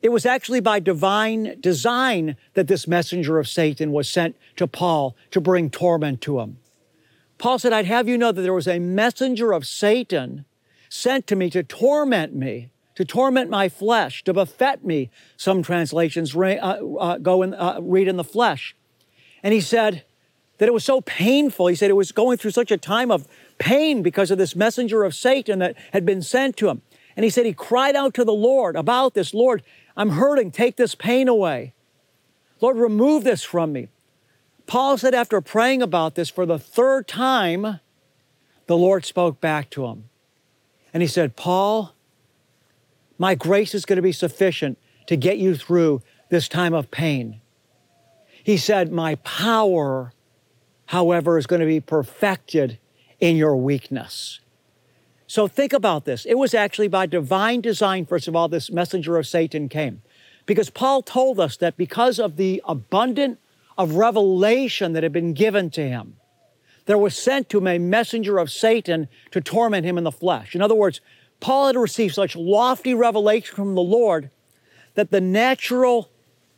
it 0.00 0.10
was 0.10 0.26
actually 0.26 0.60
by 0.60 0.80
divine 0.80 1.56
design 1.60 2.36
that 2.54 2.66
this 2.66 2.88
messenger 2.88 3.38
of 3.38 3.48
Satan 3.48 3.92
was 3.92 4.08
sent 4.08 4.36
to 4.56 4.66
Paul 4.66 5.16
to 5.30 5.40
bring 5.40 5.70
torment 5.70 6.20
to 6.22 6.40
him. 6.40 6.58
Paul 7.38 7.58
said, 7.58 7.72
I'd 7.72 7.86
have 7.86 8.08
you 8.08 8.18
know 8.18 8.32
that 8.32 8.42
there 8.42 8.52
was 8.52 8.68
a 8.68 8.78
messenger 8.78 9.52
of 9.52 9.66
Satan 9.66 10.44
sent 10.88 11.26
to 11.28 11.36
me 11.36 11.50
to 11.50 11.62
torment 11.62 12.34
me, 12.34 12.71
to 12.94 13.04
torment 13.04 13.50
my 13.50 13.68
flesh, 13.68 14.22
to 14.24 14.32
buffet 14.32 14.84
me. 14.84 15.10
Some 15.36 15.62
translations 15.62 16.36
uh, 16.36 16.40
uh, 16.40 17.18
go 17.18 17.42
and 17.42 17.54
uh, 17.54 17.78
read 17.80 18.08
in 18.08 18.16
the 18.16 18.24
flesh. 18.24 18.76
And 19.42 19.54
he 19.54 19.60
said 19.60 20.04
that 20.58 20.68
it 20.68 20.74
was 20.74 20.84
so 20.84 21.00
painful. 21.00 21.66
He 21.66 21.74
said 21.74 21.90
it 21.90 21.94
was 21.94 22.12
going 22.12 22.38
through 22.38 22.52
such 22.52 22.70
a 22.70 22.76
time 22.76 23.10
of 23.10 23.26
pain 23.58 24.02
because 24.02 24.30
of 24.30 24.38
this 24.38 24.54
messenger 24.54 25.02
of 25.04 25.14
Satan 25.14 25.58
that 25.60 25.76
had 25.92 26.04
been 26.04 26.22
sent 26.22 26.56
to 26.58 26.68
him. 26.68 26.82
And 27.16 27.24
he 27.24 27.30
said 27.30 27.46
he 27.46 27.52
cried 27.52 27.96
out 27.96 28.14
to 28.14 28.24
the 28.24 28.32
Lord 28.32 28.76
about 28.76 29.14
this 29.14 29.34
Lord, 29.34 29.62
I'm 29.96 30.10
hurting, 30.10 30.50
take 30.50 30.76
this 30.76 30.94
pain 30.94 31.28
away. 31.28 31.74
Lord, 32.60 32.76
remove 32.76 33.24
this 33.24 33.42
from 33.42 33.72
me. 33.72 33.88
Paul 34.66 34.96
said, 34.96 35.14
after 35.14 35.40
praying 35.40 35.82
about 35.82 36.14
this 36.14 36.30
for 36.30 36.46
the 36.46 36.58
third 36.58 37.08
time, 37.08 37.80
the 38.66 38.76
Lord 38.76 39.04
spoke 39.04 39.40
back 39.40 39.68
to 39.70 39.86
him. 39.86 40.08
And 40.94 41.02
he 41.02 41.06
said, 41.08 41.36
Paul, 41.36 41.94
my 43.18 43.34
grace 43.34 43.74
is 43.74 43.84
going 43.84 43.96
to 43.96 44.02
be 44.02 44.12
sufficient 44.12 44.78
to 45.06 45.16
get 45.16 45.38
you 45.38 45.54
through 45.56 46.02
this 46.30 46.48
time 46.48 46.74
of 46.74 46.90
pain. 46.90 47.40
He 48.42 48.56
said, 48.56 48.90
My 48.90 49.16
power, 49.16 50.12
however, 50.86 51.38
is 51.38 51.46
going 51.46 51.60
to 51.60 51.66
be 51.66 51.80
perfected 51.80 52.78
in 53.20 53.36
your 53.36 53.56
weakness. 53.56 54.40
So 55.26 55.48
think 55.48 55.72
about 55.72 56.04
this. 56.04 56.26
It 56.26 56.34
was 56.34 56.52
actually 56.52 56.88
by 56.88 57.06
divine 57.06 57.60
design, 57.60 58.04
first 58.04 58.28
of 58.28 58.36
all, 58.36 58.48
this 58.48 58.70
messenger 58.70 59.16
of 59.16 59.26
Satan 59.26 59.68
came. 59.68 60.02
Because 60.44 60.70
Paul 60.70 61.02
told 61.02 61.38
us 61.38 61.56
that 61.58 61.76
because 61.76 62.18
of 62.18 62.36
the 62.36 62.60
abundant 62.66 63.38
of 63.78 63.94
revelation 63.94 64.92
that 64.92 65.02
had 65.02 65.12
been 65.12 65.32
given 65.32 65.70
to 65.70 65.88
him, 65.88 66.16
there 66.86 66.98
was 66.98 67.16
sent 67.16 67.48
to 67.48 67.58
him 67.58 67.66
a 67.66 67.78
messenger 67.78 68.38
of 68.38 68.50
Satan 68.50 69.08
to 69.30 69.40
torment 69.40 69.86
him 69.86 69.96
in 69.96 70.04
the 70.04 70.12
flesh. 70.12 70.54
In 70.54 70.62
other 70.62 70.74
words, 70.74 71.00
Paul 71.42 71.66
had 71.66 71.76
received 71.76 72.14
such 72.14 72.36
lofty 72.36 72.94
revelation 72.94 73.56
from 73.56 73.74
the 73.74 73.82
Lord 73.82 74.30
that 74.94 75.10
the 75.10 75.20
natural 75.20 76.08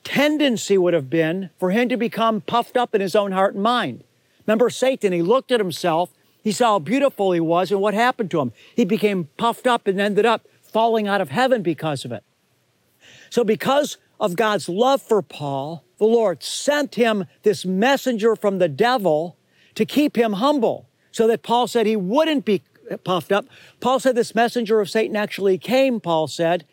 tendency 0.05 0.77
would 0.77 0.93
have 0.93 1.09
been 1.09 1.49
for 1.59 1.71
him 1.71 1.89
to 1.89 1.97
become 1.97 2.43
puffed 2.43 2.77
up 2.77 2.95
in 2.95 3.01
his 3.01 3.17
own 3.17 3.33
heart 3.33 3.55
and 3.55 3.63
mind. 3.63 4.05
Remember 4.47 4.69
Satan, 4.69 5.15
he 5.15 5.23
looked 5.23 5.51
at 5.51 5.59
himself, 5.59 6.11
he 6.43 6.53
saw 6.53 6.73
how 6.73 6.79
beautiful 6.81 7.33
he 7.33 7.41
was, 7.41 7.73
and 7.73 7.81
what 7.81 7.95
happened 7.95 8.31
to 8.33 8.41
him? 8.41 8.53
He 8.77 8.85
became 8.85 9.31
puffed 9.39 9.67
up 9.67 9.87
and 9.87 9.99
ended 9.99 10.27
up 10.27 10.47
falling 10.63 11.09
out 11.09 11.23
of 11.23 11.31
heaven 11.31 11.63
because 11.63 12.05
of 12.05 12.13
it. 12.13 12.23
So, 13.31 13.43
because 13.43 13.97
of 14.21 14.37
God's 14.37 14.69
love 14.69 15.01
for 15.01 15.23
Paul, 15.23 15.83
the 15.97 16.05
Lord 16.05 16.43
sent 16.43 16.97
him 16.97 17.25
this 17.43 17.65
messenger 17.65 18.37
from 18.37 18.59
the 18.59 18.69
devil 18.69 19.39
to 19.77 19.87
keep 19.87 20.17
him 20.17 20.35
humble 20.35 20.91
so 21.11 21.27
that 21.27 21.43
Paul 21.43 21.69
said 21.69 21.87
he 21.87 21.97
wouldn't 21.97 22.45
be 22.45 22.63
puffed 23.05 23.33
up. 23.33 23.47
Paul 23.81 24.01
said 24.01 24.15
this 24.15 24.35
messenger 24.35 24.81
of 24.81 24.91
Satan 24.91 25.17
actually 25.17 25.59
came, 25.59 26.01
Paul 26.01 26.27
said, 26.27 26.65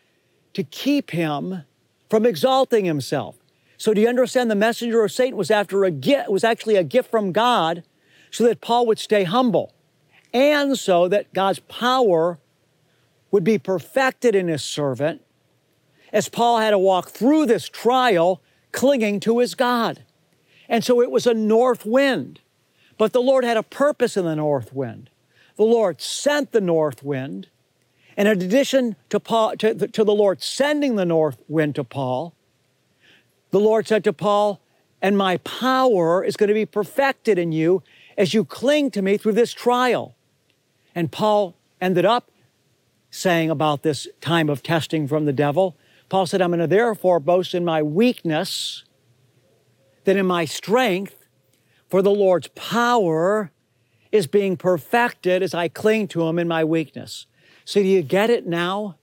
to 0.54 0.62
keep 0.62 1.10
him 1.10 1.62
from 2.10 2.26
exalting 2.26 2.84
himself. 2.84 3.36
So 3.78 3.94
do 3.94 4.00
you 4.00 4.08
understand 4.08 4.50
the 4.50 4.54
messenger 4.54 5.02
of 5.02 5.10
Satan 5.10 5.36
was 5.36 5.50
after 5.50 5.84
a 5.84 5.90
gift, 5.90 6.30
was 6.30 6.44
actually 6.44 6.76
a 6.76 6.84
gift 6.84 7.10
from 7.10 7.32
God 7.32 7.82
so 8.30 8.44
that 8.44 8.60
Paul 8.60 8.86
would 8.86 8.98
stay 8.98 9.24
humble 9.24 9.74
and 10.32 10.78
so 10.78 11.08
that 11.08 11.32
God's 11.32 11.58
power 11.60 12.38
would 13.30 13.44
be 13.44 13.58
perfected 13.58 14.34
in 14.34 14.48
his 14.48 14.62
servant 14.62 15.22
as 16.12 16.28
Paul 16.28 16.58
had 16.58 16.70
to 16.70 16.78
walk 16.78 17.08
through 17.08 17.46
this 17.46 17.68
trial 17.68 18.42
clinging 18.70 19.20
to 19.20 19.38
his 19.38 19.54
God. 19.54 20.04
And 20.68 20.84
so 20.84 21.00
it 21.02 21.10
was 21.10 21.26
a 21.26 21.34
north 21.34 21.84
wind. 21.84 22.40
But 22.98 23.12
the 23.12 23.20
Lord 23.20 23.44
had 23.44 23.56
a 23.56 23.62
purpose 23.62 24.16
in 24.16 24.24
the 24.24 24.36
north 24.36 24.72
wind. 24.72 25.10
The 25.56 25.64
Lord 25.64 26.00
sent 26.00 26.52
the 26.52 26.60
north 26.60 27.02
wind. 27.02 27.48
And 28.16 28.28
in 28.28 28.42
addition 28.42 28.96
to, 29.08 29.18
Paul, 29.18 29.56
to, 29.58 29.74
to 29.74 30.04
the 30.04 30.14
Lord 30.14 30.42
sending 30.42 30.96
the 30.96 31.04
north 31.04 31.42
wind 31.48 31.74
to 31.76 31.84
Paul, 31.84 32.34
the 33.50 33.60
Lord 33.60 33.86
said 33.86 34.04
to 34.04 34.12
Paul, 34.12 34.60
And 35.00 35.16
my 35.16 35.38
power 35.38 36.24
is 36.24 36.36
going 36.36 36.48
to 36.48 36.54
be 36.54 36.66
perfected 36.66 37.38
in 37.38 37.52
you 37.52 37.82
as 38.16 38.34
you 38.34 38.44
cling 38.44 38.90
to 38.92 39.02
me 39.02 39.16
through 39.16 39.32
this 39.32 39.52
trial. 39.52 40.14
And 40.94 41.10
Paul 41.10 41.56
ended 41.80 42.04
up 42.04 42.30
saying 43.10 43.50
about 43.50 43.82
this 43.82 44.08
time 44.20 44.48
of 44.48 44.62
testing 44.62 45.06
from 45.06 45.26
the 45.26 45.32
devil, 45.32 45.76
Paul 46.08 46.26
said, 46.26 46.42
I'm 46.42 46.50
going 46.50 46.60
to 46.60 46.66
therefore 46.66 47.20
boast 47.20 47.54
in 47.54 47.64
my 47.64 47.82
weakness, 47.82 48.84
that 50.04 50.16
in 50.16 50.26
my 50.26 50.44
strength, 50.44 51.26
for 51.88 52.02
the 52.02 52.10
Lord's 52.10 52.48
power 52.48 53.50
is 54.12 54.26
being 54.26 54.56
perfected 54.56 55.42
as 55.42 55.54
I 55.54 55.68
cling 55.68 56.06
to 56.08 56.22
Him 56.22 56.38
in 56.38 56.46
my 56.46 56.62
weakness. 56.62 57.26
So, 57.64 57.82
do 57.82 57.88
you 57.88 58.02
get 58.02 58.30
it 58.30 58.46
now? 58.46 58.96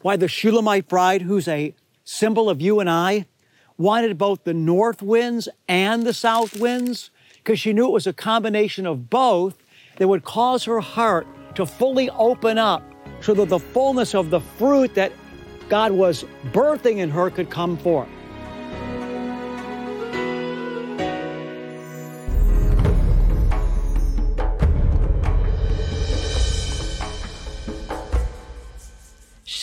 Why 0.00 0.16
the 0.16 0.28
Shulamite 0.28 0.88
bride, 0.88 1.22
who's 1.22 1.48
a 1.48 1.74
symbol 2.04 2.48
of 2.48 2.60
you 2.60 2.78
and 2.80 2.88
I, 2.88 3.26
wanted 3.76 4.16
both 4.16 4.44
the 4.44 4.54
north 4.54 5.02
winds 5.02 5.48
and 5.68 6.04
the 6.04 6.14
south 6.14 6.58
winds? 6.58 7.10
Because 7.38 7.58
she 7.58 7.72
knew 7.72 7.86
it 7.86 7.92
was 7.92 8.06
a 8.06 8.12
combination 8.12 8.86
of 8.86 9.10
both 9.10 9.56
that 9.96 10.08
would 10.08 10.24
cause 10.24 10.64
her 10.64 10.80
heart 10.80 11.26
to 11.56 11.66
fully 11.66 12.10
open 12.10 12.58
up 12.58 12.82
so 13.20 13.34
that 13.34 13.48
the 13.48 13.58
fullness 13.58 14.14
of 14.14 14.30
the 14.30 14.40
fruit 14.40 14.94
that 14.94 15.12
God 15.68 15.92
was 15.92 16.24
birthing 16.52 16.98
in 16.98 17.10
her 17.10 17.30
could 17.30 17.50
come 17.50 17.76
forth. 17.76 18.08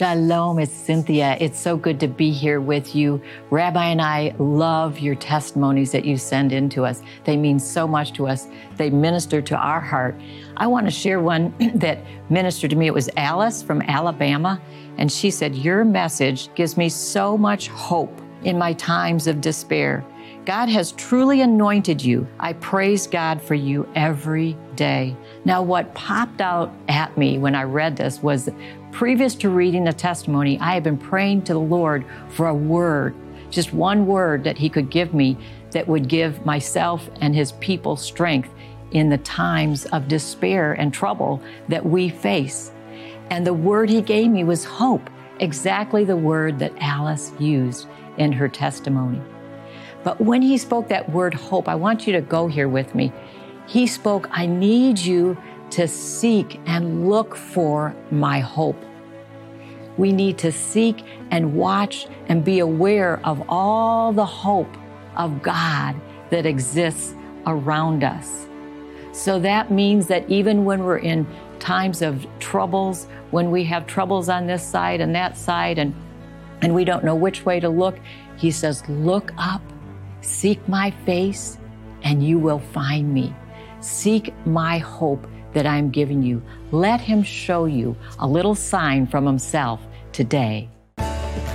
Shalom, 0.02 0.58
it's 0.58 0.74
Cynthia. 0.74 1.38
It's 1.40 1.60
so 1.60 1.78
good 1.78 2.00
to 2.00 2.08
be 2.08 2.32
here 2.32 2.60
with 2.60 2.96
you. 2.96 3.22
Rabbi 3.52 3.86
and 3.86 4.02
I 4.02 4.34
love 4.40 4.98
your 4.98 5.14
testimonies 5.14 5.92
that 5.92 6.06
you 6.06 6.18
send 6.18 6.52
in 6.52 6.70
to 6.70 6.86
us. 6.86 7.04
They 7.24 7.38
mean 7.38 7.60
so 7.60 7.88
much 7.88 8.12
to 8.14 8.26
us, 8.26 8.48
they 8.78 8.90
minister 8.90 9.44
to 9.44 9.56
our 9.56 9.80
heart. 9.80 10.20
I 10.58 10.66
want 10.66 10.88
to 10.88 10.92
share 10.92 11.20
one 11.20 11.54
that 11.76 12.00
ministered 12.32 12.72
to 12.72 12.76
me. 12.76 12.88
It 12.88 12.96
was 12.96 13.12
Alice 13.16 13.62
from 13.62 13.84
Alabama, 13.84 14.60
and 14.98 15.12
she 15.12 15.30
said, 15.30 15.56
Your 15.56 15.86
message 15.86 16.52
gives 16.56 16.78
me 16.78 16.90
so 16.90 17.38
much 17.38 17.68
hope 17.68 18.20
in 18.44 18.58
my 18.58 18.74
times 18.74 19.28
of 19.28 19.40
despair. 19.40 20.04
God 20.46 20.70
has 20.70 20.94
truly 20.94 21.42
anointed 21.42 22.04
you. 22.04 22.28
I 22.40 22.54
praise 22.54 23.06
God 23.06 23.40
for 23.40 23.54
you 23.54 23.88
every 23.94 24.58
day. 24.76 25.16
Now, 25.46 25.62
what 25.62 25.94
popped 25.94 26.42
out 26.42 26.74
at 26.88 27.16
me 27.16 27.38
when 27.38 27.54
I 27.54 27.64
read 27.64 27.96
this 27.96 28.24
was 28.24 28.50
previous 28.92 29.36
to 29.36 29.50
reading 29.50 29.84
the 29.84 29.94
testimony, 29.94 30.60
I 30.60 30.74
had 30.74 30.84
been 30.84 30.98
praying 30.98 31.44
to 31.44 31.54
the 31.54 31.60
Lord 31.60 32.06
for 32.30 32.48
a 32.48 32.54
word, 32.54 33.16
just 33.50 33.74
one 33.74 34.06
word 34.06 34.44
that 34.44 34.58
He 34.58 34.70
could 34.70 34.90
give 34.90 35.14
me 35.14 35.38
that 35.72 35.88
would 35.88 36.08
give 36.08 36.46
myself 36.46 37.10
and 37.22 37.36
His 37.36 37.54
people 37.54 37.96
strength 37.96 38.50
in 38.92 39.10
the 39.10 39.18
times 39.20 39.86
of 39.88 40.08
despair 40.08 40.74
and 40.74 40.94
trouble 40.94 41.42
that 41.70 41.86
we 41.86 42.10
face. 42.10 42.72
And 43.30 43.48
the 43.48 43.54
word 43.54 43.90
He 43.90 44.02
gave 44.02 44.30
me 44.30 44.44
was 44.44 44.66
hope, 44.66 45.10
exactly 45.40 46.04
the 46.04 46.18
word 46.18 46.60
that 46.60 46.74
Alice 46.80 47.32
used 47.40 47.88
in 48.18 48.32
her 48.32 48.50
testimony. 48.50 49.22
But 50.04 50.20
when 50.20 50.42
he 50.42 50.58
spoke 50.58 50.88
that 50.88 51.10
word 51.12 51.34
hope, 51.34 51.68
I 51.68 51.76
want 51.76 52.08
you 52.08 52.14
to 52.14 52.22
go 52.22 52.48
here 52.48 52.68
with 52.68 52.96
me. 52.96 53.12
He 53.68 53.88
spoke, 53.88 54.28
I 54.32 54.48
need 54.48 55.00
you 55.00 55.38
to 55.72 55.88
seek 55.88 56.60
and 56.66 57.10
look 57.10 57.36
for 57.36 57.96
my 58.12 58.40
hope. 58.40 58.82
We 59.98 60.12
need 60.12 60.38
to 60.40 60.52
seek 60.52 61.04
and 61.32 61.56
watch 61.56 62.08
and 62.28 62.44
be 62.44 62.60
aware 62.60 63.20
of 63.26 63.44
all 63.50 64.14
the 64.14 64.26
hope 64.26 64.76
of 65.16 65.42
God 65.42 65.96
that 66.30 66.46
exists 66.46 67.14
around 67.46 68.04
us. 68.04 68.48
So 69.12 69.40
that 69.40 69.72
means 69.72 70.08
that 70.08 70.30
even 70.30 70.64
when 70.64 70.84
we're 70.84 71.00
in 71.00 71.28
times 71.60 72.02
of 72.02 72.26
troubles, 72.40 73.08
when 73.32 73.52
we 73.52 73.64
have 73.66 73.86
troubles 73.86 74.30
on 74.30 74.48
this 74.48 74.64
side 74.64 75.02
and 75.02 75.14
that 75.16 75.38
side, 75.38 75.78
and, 75.78 75.94
and 76.62 76.74
we 76.74 76.86
don't 76.86 77.04
know 77.04 77.16
which 77.16 77.46
way 77.46 77.60
to 77.60 77.70
look, 77.70 78.00
he 78.38 78.52
says, 78.52 78.88
Look 78.88 79.32
up 79.38 79.62
Seek 80.22 80.66
my 80.68 80.92
face, 81.06 81.58
and 82.04 82.26
you 82.26 82.38
will 82.38 82.60
find 82.60 83.12
me. 83.12 83.36
Seek 83.80 84.34
my 84.46 84.78
hope 84.78 85.28
that 85.54 85.66
I'm 85.66 85.90
giving 85.90 86.24
you. 86.24 86.42
Let 86.72 87.02
him 87.02 87.24
show 87.24 87.66
you 87.66 87.96
a 88.20 88.28
little 88.28 88.56
sign 88.56 89.08
from 89.08 89.26
himself 89.26 89.82
today. 90.12 90.70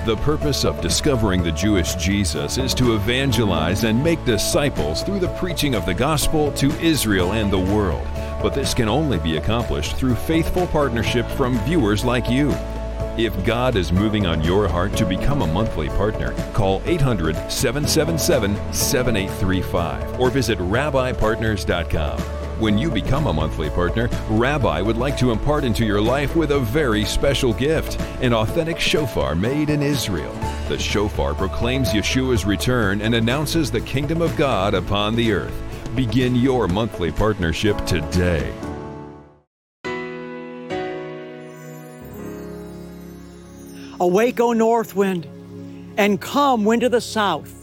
The 0.05 0.15
purpose 0.17 0.63
of 0.63 0.79
discovering 0.81 1.43
the 1.43 1.51
Jewish 1.51 1.95
Jesus 1.95 2.57
is 2.57 2.73
to 2.75 2.95
evangelize 2.95 3.83
and 3.83 4.01
make 4.01 4.23
disciples 4.25 5.03
through 5.03 5.19
the 5.19 5.35
preaching 5.35 5.75
of 5.75 5.85
the 5.85 5.93
gospel 5.93 6.51
to 6.53 6.71
Israel 6.79 7.33
and 7.33 7.51
the 7.51 7.59
world. 7.59 8.07
But 8.41 8.53
this 8.53 8.73
can 8.73 8.87
only 8.87 9.19
be 9.19 9.37
accomplished 9.37 9.97
through 9.97 10.15
faithful 10.15 10.67
partnership 10.67 11.27
from 11.31 11.59
viewers 11.65 12.05
like 12.05 12.29
you. 12.29 12.51
If 13.17 13.45
God 13.45 13.75
is 13.75 13.91
moving 13.91 14.27
on 14.27 14.43
your 14.43 14.67
heart 14.67 14.95
to 14.97 15.05
become 15.05 15.41
a 15.41 15.47
monthly 15.47 15.89
partner, 15.89 16.33
call 16.53 16.81
800 16.85 17.35
777 17.51 18.55
7835 18.73 20.19
or 20.19 20.29
visit 20.29 20.57
rabbipartners.com. 20.59 22.36
When 22.59 22.75
you 22.79 22.89
become 22.89 23.27
a 23.27 23.33
monthly 23.33 23.69
partner, 23.69 24.09
Rabbi 24.31 24.81
would 24.81 24.97
like 24.97 25.15
to 25.17 25.29
impart 25.29 25.63
into 25.63 25.85
your 25.85 26.01
life 26.01 26.35
with 26.35 26.51
a 26.51 26.59
very 26.59 27.05
special 27.05 27.53
gift 27.53 28.01
an 28.19 28.33
authentic 28.33 28.79
shofar 28.79 29.35
made 29.35 29.69
in 29.69 29.83
Israel. 29.83 30.33
The 30.67 30.79
shofar 30.79 31.35
proclaims 31.35 31.89
Yeshua's 31.89 32.45
return 32.45 33.01
and 33.01 33.13
announces 33.13 33.69
the 33.69 33.81
kingdom 33.81 34.23
of 34.23 34.35
God 34.35 34.73
upon 34.73 35.15
the 35.15 35.33
earth. 35.33 35.53
Begin 35.95 36.35
your 36.35 36.67
monthly 36.67 37.11
partnership 37.11 37.77
today. 37.85 38.51
Awake, 43.99 44.39
O 44.39 44.53
north 44.53 44.95
wind, 44.95 45.27
and 45.95 46.19
come, 46.19 46.65
wind 46.65 46.81
of 46.81 46.91
the 46.91 47.01
south. 47.01 47.56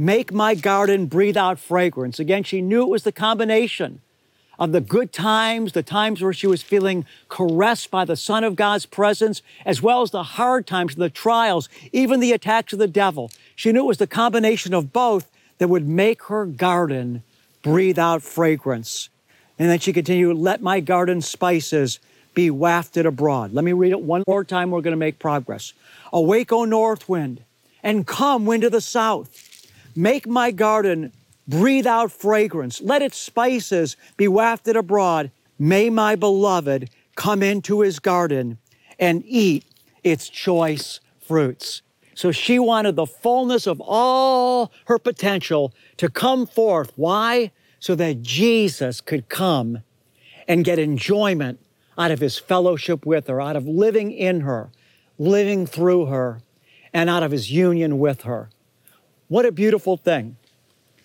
Make 0.00 0.32
my 0.32 0.54
garden 0.54 1.04
breathe 1.04 1.36
out 1.36 1.58
fragrance. 1.58 2.18
Again, 2.18 2.42
she 2.42 2.62
knew 2.62 2.84
it 2.84 2.88
was 2.88 3.02
the 3.02 3.12
combination 3.12 4.00
of 4.58 4.72
the 4.72 4.80
good 4.80 5.12
times, 5.12 5.72
the 5.72 5.82
times 5.82 6.22
where 6.22 6.32
she 6.32 6.46
was 6.46 6.62
feeling 6.62 7.04
caressed 7.28 7.90
by 7.90 8.06
the 8.06 8.16
Son 8.16 8.42
of 8.42 8.56
God's 8.56 8.86
presence, 8.86 9.42
as 9.66 9.82
well 9.82 10.00
as 10.00 10.10
the 10.10 10.22
hard 10.22 10.66
times, 10.66 10.94
the 10.94 11.10
trials, 11.10 11.68
even 11.92 12.18
the 12.18 12.32
attacks 12.32 12.72
of 12.72 12.78
the 12.78 12.88
devil. 12.88 13.30
She 13.54 13.72
knew 13.72 13.80
it 13.80 13.88
was 13.88 13.98
the 13.98 14.06
combination 14.06 14.72
of 14.72 14.90
both 14.90 15.30
that 15.58 15.68
would 15.68 15.86
make 15.86 16.22
her 16.24 16.46
garden 16.46 17.22
breathe 17.62 17.98
out 17.98 18.22
fragrance. 18.22 19.10
And 19.58 19.68
then 19.68 19.80
she 19.80 19.92
continued, 19.92 20.38
Let 20.38 20.62
my 20.62 20.80
garden 20.80 21.20
spices 21.20 21.98
be 22.32 22.50
wafted 22.50 23.04
abroad. 23.04 23.52
Let 23.52 23.66
me 23.66 23.74
read 23.74 23.92
it 23.92 24.00
one 24.00 24.24
more 24.26 24.44
time. 24.44 24.70
We're 24.70 24.80
going 24.80 24.92
to 24.92 24.96
make 24.96 25.18
progress. 25.18 25.74
Awake, 26.10 26.52
O 26.52 26.64
north 26.64 27.06
wind, 27.06 27.42
and 27.82 28.06
come, 28.06 28.46
wind 28.46 28.64
of 28.64 28.72
the 28.72 28.80
south. 28.80 29.48
Make 29.94 30.26
my 30.26 30.50
garden 30.50 31.12
breathe 31.46 31.86
out 31.86 32.12
fragrance. 32.12 32.80
Let 32.80 33.02
its 33.02 33.16
spices 33.16 33.96
be 34.16 34.28
wafted 34.28 34.76
abroad. 34.76 35.30
May 35.58 35.90
my 35.90 36.16
beloved 36.16 36.90
come 37.16 37.42
into 37.42 37.80
his 37.80 37.98
garden 37.98 38.58
and 38.98 39.24
eat 39.26 39.64
its 40.02 40.28
choice 40.28 41.00
fruits. 41.20 41.82
So 42.14 42.32
she 42.32 42.58
wanted 42.58 42.96
the 42.96 43.06
fullness 43.06 43.66
of 43.66 43.80
all 43.80 44.72
her 44.86 44.98
potential 44.98 45.72
to 45.96 46.08
come 46.10 46.46
forth. 46.46 46.92
Why? 46.96 47.50
So 47.78 47.94
that 47.94 48.22
Jesus 48.22 49.00
could 49.00 49.28
come 49.28 49.82
and 50.46 50.64
get 50.64 50.78
enjoyment 50.78 51.60
out 51.96 52.10
of 52.10 52.20
his 52.20 52.38
fellowship 52.38 53.06
with 53.06 53.26
her, 53.26 53.40
out 53.40 53.56
of 53.56 53.66
living 53.66 54.12
in 54.12 54.40
her, 54.40 54.70
living 55.18 55.66
through 55.66 56.06
her, 56.06 56.40
and 56.92 57.08
out 57.08 57.22
of 57.22 57.30
his 57.30 57.50
union 57.50 57.98
with 57.98 58.22
her. 58.22 58.50
What 59.30 59.46
a 59.46 59.52
beautiful 59.52 59.96
thing 59.96 60.38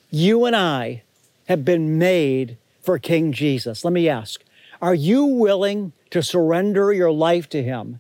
you 0.09 0.45
and 0.45 0.55
I 0.55 1.03
have 1.47 1.63
been 1.63 1.99
made 1.99 2.57
for 2.81 2.97
King 2.97 3.31
Jesus. 3.31 3.85
Let 3.85 3.93
me 3.93 4.09
ask 4.09 4.41
Are 4.81 4.95
you 4.95 5.25
willing 5.25 5.93
to 6.09 6.23
surrender 6.23 6.91
your 6.91 7.11
life 7.11 7.47
to 7.49 7.61
Him, 7.61 7.99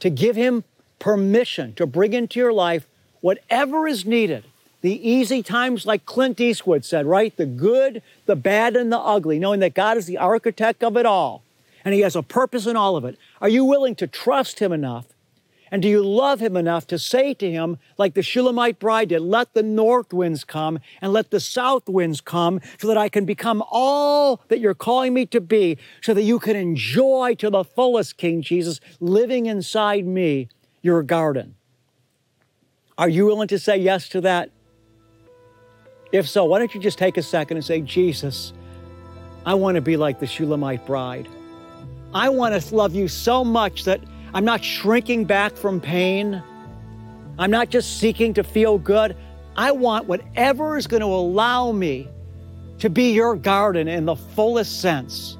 to 0.00 0.10
give 0.10 0.34
Him 0.34 0.64
permission 0.98 1.72
to 1.74 1.86
bring 1.86 2.14
into 2.14 2.40
your 2.40 2.52
life 2.52 2.88
whatever 3.20 3.86
is 3.86 4.04
needed? 4.04 4.42
The 4.80 5.08
easy 5.08 5.40
times, 5.40 5.86
like 5.86 6.04
Clint 6.04 6.40
Eastwood 6.40 6.84
said, 6.84 7.06
right? 7.06 7.34
The 7.36 7.46
good, 7.46 8.02
the 8.26 8.34
bad, 8.34 8.74
and 8.74 8.90
the 8.90 8.98
ugly, 8.98 9.38
knowing 9.38 9.60
that 9.60 9.74
God 9.74 9.96
is 9.96 10.06
the 10.06 10.18
architect 10.18 10.82
of 10.82 10.96
it 10.96 11.06
all 11.06 11.44
and 11.84 11.94
He 11.94 12.00
has 12.00 12.16
a 12.16 12.24
purpose 12.24 12.66
in 12.66 12.74
all 12.74 12.96
of 12.96 13.04
it. 13.04 13.16
Are 13.40 13.48
you 13.48 13.64
willing 13.64 13.94
to 13.96 14.08
trust 14.08 14.58
Him 14.58 14.72
enough 14.72 15.06
and 15.74 15.82
do 15.82 15.88
you 15.88 16.04
love 16.04 16.38
him 16.38 16.56
enough 16.56 16.86
to 16.86 17.00
say 17.00 17.34
to 17.34 17.50
him, 17.50 17.78
like 17.98 18.14
the 18.14 18.22
Shulamite 18.22 18.78
bride 18.78 19.08
did, 19.08 19.22
let 19.22 19.54
the 19.54 19.62
north 19.64 20.12
winds 20.12 20.44
come 20.44 20.78
and 21.00 21.12
let 21.12 21.32
the 21.32 21.40
south 21.40 21.88
winds 21.88 22.20
come 22.20 22.60
so 22.78 22.86
that 22.86 22.96
I 22.96 23.08
can 23.08 23.24
become 23.24 23.60
all 23.72 24.40
that 24.46 24.60
you're 24.60 24.76
calling 24.76 25.12
me 25.12 25.26
to 25.26 25.40
be, 25.40 25.76
so 26.00 26.14
that 26.14 26.22
you 26.22 26.38
can 26.38 26.54
enjoy 26.54 27.34
to 27.40 27.50
the 27.50 27.64
fullest, 27.64 28.18
King 28.18 28.40
Jesus, 28.40 28.78
living 29.00 29.46
inside 29.46 30.06
me, 30.06 30.46
your 30.80 31.02
garden? 31.02 31.56
Are 32.96 33.08
you 33.08 33.26
willing 33.26 33.48
to 33.48 33.58
say 33.58 33.76
yes 33.76 34.08
to 34.10 34.20
that? 34.20 34.50
If 36.12 36.28
so, 36.28 36.44
why 36.44 36.60
don't 36.60 36.72
you 36.72 36.80
just 36.80 36.98
take 36.98 37.16
a 37.16 37.22
second 37.22 37.56
and 37.56 37.66
say, 37.66 37.80
Jesus, 37.80 38.52
I 39.44 39.54
want 39.54 39.74
to 39.74 39.80
be 39.80 39.96
like 39.96 40.20
the 40.20 40.26
Shulamite 40.28 40.86
bride. 40.86 41.26
I 42.14 42.28
want 42.28 42.62
to 42.62 42.74
love 42.76 42.94
you 42.94 43.08
so 43.08 43.44
much 43.44 43.82
that 43.86 44.00
I'm 44.34 44.44
not 44.44 44.64
shrinking 44.64 45.26
back 45.26 45.56
from 45.56 45.80
pain. 45.80 46.42
I'm 47.38 47.52
not 47.52 47.70
just 47.70 48.00
seeking 48.00 48.34
to 48.34 48.42
feel 48.42 48.78
good. 48.78 49.16
I 49.56 49.70
want 49.70 50.08
whatever 50.08 50.76
is 50.76 50.88
going 50.88 51.02
to 51.02 51.06
allow 51.06 51.70
me 51.70 52.08
to 52.80 52.90
be 52.90 53.12
your 53.12 53.36
garden 53.36 53.86
in 53.86 54.06
the 54.06 54.16
fullest 54.16 54.80
sense. 54.80 55.38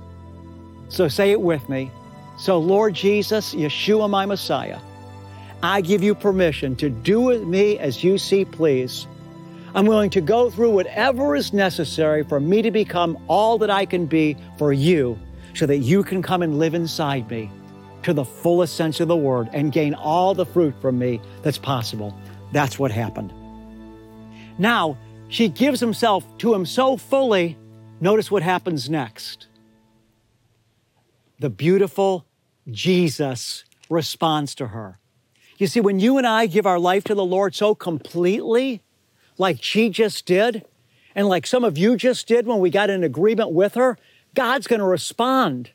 So 0.88 1.08
say 1.08 1.32
it 1.32 1.40
with 1.40 1.68
me. 1.68 1.90
So, 2.38 2.58
Lord 2.58 2.94
Jesus, 2.94 3.52
Yeshua, 3.52 4.08
my 4.08 4.26
Messiah, 4.26 4.78
I 5.60 5.80
give 5.80 6.04
you 6.04 6.14
permission 6.14 6.76
to 6.76 6.88
do 6.88 7.20
with 7.20 7.42
me 7.42 7.78
as 7.78 8.04
you 8.04 8.16
see 8.16 8.44
please. 8.44 9.08
I'm 9.74 9.86
willing 9.86 10.10
to 10.10 10.20
go 10.20 10.50
through 10.50 10.70
whatever 10.70 11.34
is 11.34 11.52
necessary 11.52 12.22
for 12.22 12.38
me 12.38 12.62
to 12.62 12.70
become 12.70 13.18
all 13.26 13.58
that 13.58 13.70
I 13.70 13.86
can 13.86 14.06
be 14.06 14.36
for 14.56 14.72
you 14.72 15.18
so 15.52 15.66
that 15.66 15.78
you 15.78 16.04
can 16.04 16.22
come 16.22 16.42
and 16.42 16.60
live 16.60 16.74
inside 16.74 17.28
me 17.28 17.50
to 18.04 18.12
the 18.12 18.24
fullest 18.24 18.76
sense 18.76 19.00
of 19.00 19.08
the 19.08 19.16
word 19.16 19.48
and 19.52 19.72
gain 19.72 19.94
all 19.94 20.34
the 20.34 20.46
fruit 20.46 20.74
from 20.80 20.98
me 20.98 21.20
that's 21.42 21.58
possible. 21.58 22.16
That's 22.52 22.78
what 22.78 22.90
happened. 22.90 23.32
Now, 24.58 24.96
she 25.28 25.48
gives 25.48 25.80
himself 25.80 26.24
to 26.38 26.54
him 26.54 26.66
so 26.66 26.96
fully. 26.96 27.56
Notice 28.00 28.30
what 28.30 28.42
happens 28.42 28.88
next. 28.88 29.48
The 31.40 31.50
beautiful 31.50 32.26
Jesus 32.70 33.64
responds 33.90 34.54
to 34.56 34.68
her. 34.68 34.98
You 35.58 35.66
see, 35.66 35.80
when 35.80 36.00
you 36.00 36.18
and 36.18 36.26
I 36.26 36.46
give 36.46 36.66
our 36.66 36.78
life 36.78 37.04
to 37.04 37.14
the 37.14 37.24
Lord 37.24 37.54
so 37.54 37.74
completely, 37.74 38.82
like 39.38 39.62
she 39.62 39.88
just 39.88 40.26
did, 40.26 40.64
and 41.14 41.28
like 41.28 41.46
some 41.46 41.64
of 41.64 41.78
you 41.78 41.96
just 41.96 42.26
did 42.26 42.46
when 42.46 42.58
we 42.58 42.70
got 42.70 42.90
in 42.90 43.04
agreement 43.04 43.52
with 43.52 43.74
her, 43.74 43.96
God's 44.34 44.66
going 44.66 44.80
to 44.80 44.86
respond. 44.86 45.70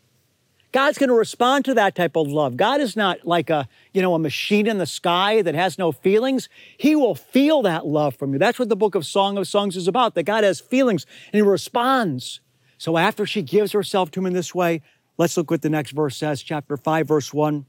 God's 0.71 0.99
going 0.99 1.09
to 1.09 1.15
respond 1.15 1.65
to 1.65 1.73
that 1.73 1.95
type 1.95 2.15
of 2.15 2.27
love. 2.27 2.55
God 2.55 2.79
is 2.79 2.95
not 2.95 3.25
like 3.25 3.49
a, 3.49 3.67
you 3.91 4.03
know, 4.03 4.13
a 4.13 4.19
machine 4.19 4.67
in 4.67 4.77
the 4.77 4.85
sky 4.85 5.41
that 5.41 5.55
has 5.55 5.79
no 5.79 5.91
feelings. 5.91 6.47
He 6.77 6.95
will 6.95 7.15
feel 7.15 7.63
that 7.63 7.87
love 7.87 8.15
from 8.15 8.33
you. 8.33 8.39
That's 8.39 8.59
what 8.59 8.69
the 8.69 8.75
book 8.75 8.93
of 8.93 9.05
Song 9.05 9.37
of 9.37 9.47
Songs 9.47 9.75
is 9.75 9.87
about, 9.87 10.13
that 10.13 10.23
God 10.23 10.43
has 10.43 10.59
feelings 10.59 11.07
and 11.27 11.35
he 11.35 11.41
responds. 11.41 12.39
So 12.77 12.97
after 12.97 13.25
she 13.25 13.41
gives 13.41 13.71
herself 13.71 14.11
to 14.11 14.19
him 14.19 14.27
in 14.27 14.33
this 14.33 14.53
way, 14.53 14.81
let's 15.17 15.35
look 15.35 15.49
what 15.49 15.63
the 15.63 15.69
next 15.69 15.91
verse 15.91 16.15
says, 16.15 16.43
chapter 16.43 16.77
5, 16.77 17.07
verse 17.07 17.33
1. 17.33 17.65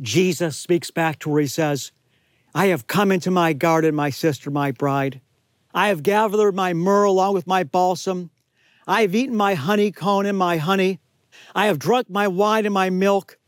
Jesus 0.00 0.56
speaks 0.56 0.90
back 0.90 1.18
to 1.20 1.34
her. 1.34 1.40
He 1.40 1.46
says, 1.46 1.92
I 2.54 2.66
have 2.68 2.86
come 2.86 3.12
into 3.12 3.30
my 3.30 3.52
garden, 3.52 3.94
my 3.94 4.10
sister, 4.10 4.50
my 4.50 4.72
bride. 4.72 5.20
I 5.74 5.88
have 5.88 6.02
gathered 6.02 6.54
my 6.54 6.72
myrrh 6.72 7.04
along 7.04 7.34
with 7.34 7.46
my 7.46 7.62
balsam. 7.62 8.30
I 8.86 9.02
have 9.02 9.14
eaten 9.14 9.36
my 9.36 9.54
honeycomb 9.54 10.26
and 10.26 10.36
my 10.36 10.56
honey. 10.56 10.98
I 11.54 11.66
have 11.66 11.78
drunk 11.78 12.10
my 12.10 12.28
wine 12.28 12.64
and 12.64 12.74
my 12.74 12.90
milk. 12.90 13.38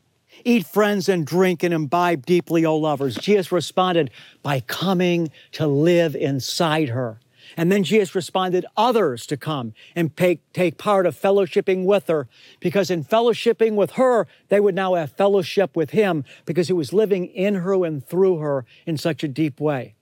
Eat, 0.45 0.67
friends, 0.67 1.09
and 1.09 1.27
drink 1.27 1.63
and 1.63 1.75
imbibe 1.75 2.25
deeply, 2.27 2.65
O 2.65 2.77
lovers. 2.77 3.17
Jesus 3.17 3.53
responded 3.53 4.11
by 4.43 4.61
coming 4.61 5.31
to 5.53 5.67
live 5.67 6.17
inside 6.17 6.89
her. 6.89 7.21
And 7.57 7.71
then 7.71 7.85
Jesus 7.85 8.15
responded 8.15 8.65
others 8.77 9.27
to 9.27 9.37
come 9.37 9.75
and 9.95 10.17
take, 10.17 10.41
take 10.53 10.79
part 10.79 11.07
of 11.07 11.21
fellowshipping 11.21 11.85
with 11.85 12.07
her, 12.07 12.29
because 12.61 12.91
in 12.91 13.05
fellowshipping 13.05 13.75
with 13.75 13.93
her, 13.93 14.27
they 14.49 14.61
would 14.61 14.75
now 14.75 14.95
have 14.95 15.13
fellowship 15.13 15.77
with 15.77 15.91
him 15.91 16.25
because 16.47 16.69
he 16.69 16.73
was 16.73 16.93
living 16.93 17.27
in 17.27 17.57
her 17.57 17.85
and 17.85 18.07
through 18.07 18.39
her 18.39 18.65
in 18.87 18.97
such 18.97 19.23
a 19.23 19.29
deep 19.29 19.61
way. 19.61 19.95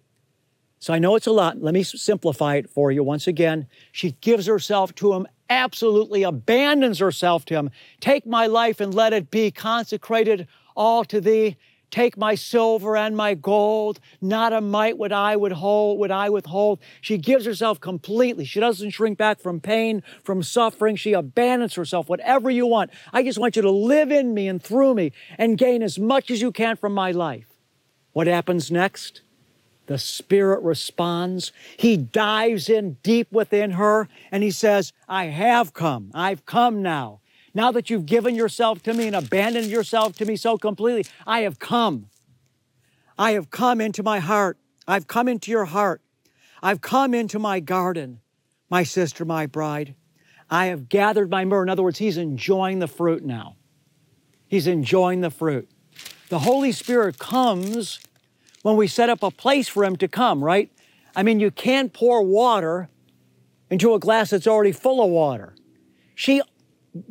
So 0.80 0.94
I 0.94 0.98
know 0.98 1.14
it's 1.14 1.26
a 1.26 1.32
lot. 1.32 1.60
Let 1.60 1.74
me 1.74 1.82
simplify 1.82 2.56
it 2.56 2.70
for 2.70 2.90
you 2.90 3.04
once 3.04 3.26
again. 3.26 3.66
She 3.92 4.12
gives 4.12 4.46
herself 4.46 4.94
to 4.96 5.12
him 5.12 5.26
absolutely 5.50 6.22
abandons 6.22 7.00
herself 7.00 7.44
to 7.44 7.54
him. 7.54 7.70
Take 8.00 8.24
my 8.24 8.46
life 8.46 8.80
and 8.80 8.94
let 8.94 9.12
it 9.12 9.30
be 9.30 9.50
consecrated 9.50 10.48
all 10.74 11.04
to 11.04 11.20
thee. 11.20 11.56
Take 11.90 12.16
my 12.16 12.34
silver 12.34 12.96
and 12.96 13.16
my 13.16 13.34
gold. 13.34 14.00
Not 14.22 14.52
a 14.52 14.60
mite 14.60 14.96
would 14.96 15.12
I 15.12 15.36
withhold, 15.36 15.98
would 15.98 16.12
I 16.12 16.30
withhold. 16.30 16.78
She 17.00 17.18
gives 17.18 17.44
herself 17.44 17.80
completely. 17.80 18.44
She 18.44 18.60
doesn't 18.60 18.90
shrink 18.90 19.18
back 19.18 19.40
from 19.40 19.60
pain, 19.60 20.02
from 20.22 20.42
suffering. 20.42 20.96
She 20.96 21.12
abandons 21.12 21.74
herself. 21.74 22.08
Whatever 22.08 22.48
you 22.48 22.64
want. 22.64 22.90
I 23.12 23.22
just 23.22 23.38
want 23.38 23.56
you 23.56 23.62
to 23.62 23.70
live 23.70 24.10
in 24.10 24.32
me 24.32 24.48
and 24.48 24.62
through 24.62 24.94
me 24.94 25.12
and 25.36 25.58
gain 25.58 25.82
as 25.82 25.98
much 25.98 26.30
as 26.30 26.40
you 26.40 26.52
can 26.52 26.76
from 26.76 26.94
my 26.94 27.10
life. 27.10 27.48
What 28.12 28.28
happens 28.28 28.70
next? 28.70 29.22
The 29.90 29.98
Spirit 29.98 30.62
responds. 30.62 31.50
He 31.76 31.96
dives 31.96 32.68
in 32.68 32.98
deep 33.02 33.32
within 33.32 33.72
her 33.72 34.08
and 34.30 34.44
he 34.44 34.52
says, 34.52 34.92
I 35.08 35.24
have 35.24 35.74
come. 35.74 36.12
I've 36.14 36.46
come 36.46 36.80
now. 36.80 37.22
Now 37.54 37.72
that 37.72 37.90
you've 37.90 38.06
given 38.06 38.36
yourself 38.36 38.84
to 38.84 38.94
me 38.94 39.08
and 39.08 39.16
abandoned 39.16 39.66
yourself 39.66 40.16
to 40.18 40.24
me 40.24 40.36
so 40.36 40.56
completely, 40.56 41.06
I 41.26 41.40
have 41.40 41.58
come. 41.58 42.06
I 43.18 43.32
have 43.32 43.50
come 43.50 43.80
into 43.80 44.04
my 44.04 44.20
heart. 44.20 44.58
I've 44.86 45.08
come 45.08 45.26
into 45.26 45.50
your 45.50 45.64
heart. 45.64 46.02
I've 46.62 46.80
come 46.80 47.12
into 47.12 47.40
my 47.40 47.58
garden, 47.58 48.20
my 48.70 48.84
sister, 48.84 49.24
my 49.24 49.46
bride. 49.46 49.96
I 50.48 50.66
have 50.66 50.88
gathered 50.88 51.30
my 51.30 51.44
myrrh. 51.44 51.64
In 51.64 51.68
other 51.68 51.82
words, 51.82 51.98
he's 51.98 52.16
enjoying 52.16 52.78
the 52.78 52.86
fruit 52.86 53.24
now. 53.24 53.56
He's 54.46 54.68
enjoying 54.68 55.20
the 55.20 55.30
fruit. 55.30 55.68
The 56.28 56.38
Holy 56.38 56.70
Spirit 56.70 57.18
comes 57.18 57.98
when 58.62 58.76
we 58.76 58.86
set 58.86 59.08
up 59.08 59.22
a 59.22 59.30
place 59.30 59.68
for 59.68 59.84
Him 59.84 59.96
to 59.96 60.08
come, 60.08 60.42
right? 60.42 60.70
I 61.14 61.22
mean, 61.22 61.40
you 61.40 61.50
can't 61.50 61.92
pour 61.92 62.22
water 62.22 62.88
into 63.70 63.94
a 63.94 63.98
glass 63.98 64.30
that's 64.30 64.46
already 64.46 64.72
full 64.72 65.02
of 65.02 65.10
water. 65.10 65.54
She 66.14 66.42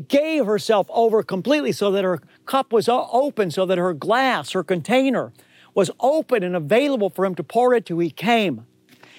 gave 0.07 0.45
herself 0.45 0.87
over 0.89 1.23
completely 1.23 1.71
so 1.71 1.91
that 1.91 2.03
her 2.03 2.19
cup 2.45 2.73
was 2.73 2.89
open, 2.89 3.51
so 3.51 3.65
that 3.65 3.77
her 3.77 3.93
glass, 3.93 4.51
her 4.51 4.63
container, 4.63 5.31
was 5.73 5.89
open 5.99 6.43
and 6.43 6.55
available 6.55 7.09
for 7.09 7.25
him 7.25 7.35
to 7.35 7.43
pour 7.43 7.73
into. 7.73 7.99
He 7.99 8.09
came. 8.09 8.65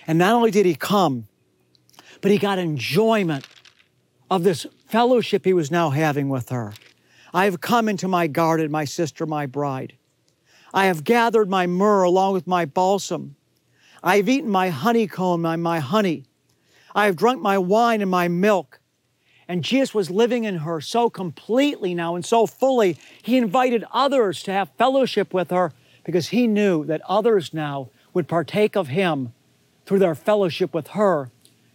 And 0.07 0.19
not 0.19 0.35
only 0.35 0.51
did 0.51 0.67
he 0.67 0.75
come, 0.75 1.29
but 2.21 2.31
he 2.31 2.39
got 2.39 2.59
enjoyment 2.59 3.47
of 4.31 4.45
this 4.45 4.67
fellowship 4.87 5.45
he 5.45 5.53
was 5.53 5.71
now 5.71 5.91
having 5.91 6.29
with 6.29 6.51
her. 6.51 6.73
I 7.33 7.45
have 7.45 7.61
come 7.61 7.89
into 7.89 8.09
my 8.09 8.27
garden, 8.27 8.71
my 8.71 8.85
sister, 8.85 9.25
my 9.25 9.47
bride. 9.47 9.95
I 10.73 10.87
have 10.87 11.05
gathered 11.05 11.49
my 11.49 11.67
myrrh 11.67 12.05
along 12.05 12.33
with 12.35 12.47
my 12.47 12.65
balsam. 12.65 13.37
I 14.03 14.17
have 14.17 14.29
eaten 14.29 14.51
my 14.51 14.71
honeycomb 14.71 15.45
and 15.45 15.63
my 15.63 15.81
honey. 15.81 16.25
I 16.95 17.07
have 17.07 17.17
drunk 17.17 17.43
my 17.43 17.59
wine 17.59 18.01
and 18.01 18.11
my 18.11 18.29
milk. 18.29 18.81
And 19.49 19.65
Jesus 19.65 19.93
was 19.93 20.11
living 20.11 20.45
in 20.45 20.59
her 20.59 20.81
so 20.81 21.11
completely 21.11 21.93
now 21.93 22.15
and 22.15 22.25
so 22.25 22.47
fully, 22.47 22.97
he 23.23 23.37
invited 23.37 23.85
others 23.93 24.43
to 24.45 24.53
have 24.53 24.71
fellowship 24.79 25.35
with 25.35 25.51
her 25.51 25.73
because 26.05 26.29
he 26.29 26.47
knew 26.47 26.85
that 26.85 27.03
others 27.09 27.53
now 27.53 27.91
would 28.15 28.29
partake 28.29 28.77
of 28.77 28.89
him 28.89 29.33
through 29.87 29.99
their 29.99 30.15
fellowship 30.15 30.73
with 30.73 30.89
her 30.89 31.31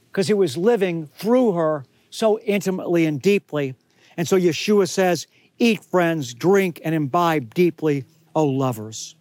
because 0.10 0.28
he 0.28 0.34
was 0.34 0.56
living 0.56 1.08
through 1.18 1.52
her 1.52 1.84
so 2.10 2.40
intimately 2.40 3.06
and 3.06 3.22
deeply. 3.22 3.76
And 4.16 4.26
so 4.26 4.38
Yeshua 4.38 4.88
says, 4.88 5.28
Eat, 5.58 5.84
friends, 5.84 6.34
drink, 6.34 6.82
and 6.84 6.96
imbibe 6.96 7.54
deeply, 7.54 8.06
O 8.36 8.46
lovers. 8.46 9.16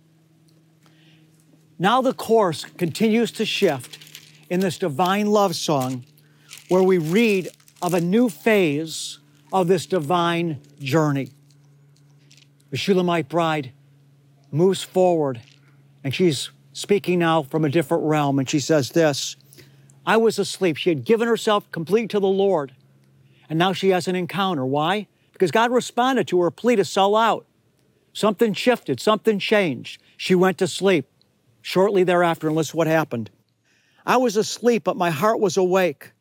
Now 1.79 2.03
the 2.03 2.13
course 2.13 2.65
continues 2.65 3.31
to 3.33 3.47
shift 3.47 3.99
in 4.51 4.61
this 4.61 4.79
divine 4.79 5.27
love 5.27 5.57
song 5.57 6.05
where 6.69 6.83
we 6.83 6.99
read 6.99 7.49
of 7.83 7.95
a 7.95 8.01
new 8.01 8.29
phase 8.29 9.19
of 9.53 9.69
this 9.69 9.87
divine 9.87 10.61
journey. 10.81 11.31
The 12.71 12.77
Shulamite 12.77 13.29
bride 13.29 13.73
moves 14.51 14.83
forward 14.83 15.41
and 16.03 16.15
she's 16.15 16.51
speaking 16.73 17.19
now 17.21 17.43
from 17.43 17.65
a 17.65 17.69
different 17.69 18.05
realm 18.05 18.39
and 18.39 18.49
she 18.49 18.61
says 18.61 18.91
this 18.91 19.37
I 20.07 20.17
was 20.17 20.39
asleep. 20.39 20.77
She 20.77 20.91
had 20.91 21.05
given 21.05 21.29
herself 21.29 21.71
completely 21.73 22.09
to 22.09 22.21
the 22.21 22.27
Lord 22.27 22.75
and 23.49 23.59
now 23.59 23.73
she 23.73 23.91
has 23.91 24.09
an 24.09 24.17
encounter. 24.17 24.65
Why? 24.65 25.07
Because 25.33 25.51
God 25.51 25.71
responded 25.71 26.29
to 26.29 26.41
her 26.43 26.51
plea 26.51 26.77
to 26.77 26.85
sell 26.85 27.17
out. 27.17 27.47
Something 28.15 28.55
shifted, 28.55 29.01
something 29.01 29.41
changed. 29.41 30.01
She 30.17 30.37
went 30.37 30.57
to 30.59 30.69
sleep. 30.69 31.07
Shortly 31.61 32.05
thereafter, 32.05 32.47
and 32.47 32.57
listen 32.57 32.79
what 32.79 32.87
happened. 32.87 33.31
I 34.07 34.19
was 34.19 34.37
asleep, 34.37 34.85
but 34.85 34.97
my 34.97 35.11
heart 35.11 35.41
was 35.41 35.57
awake. 35.57 36.13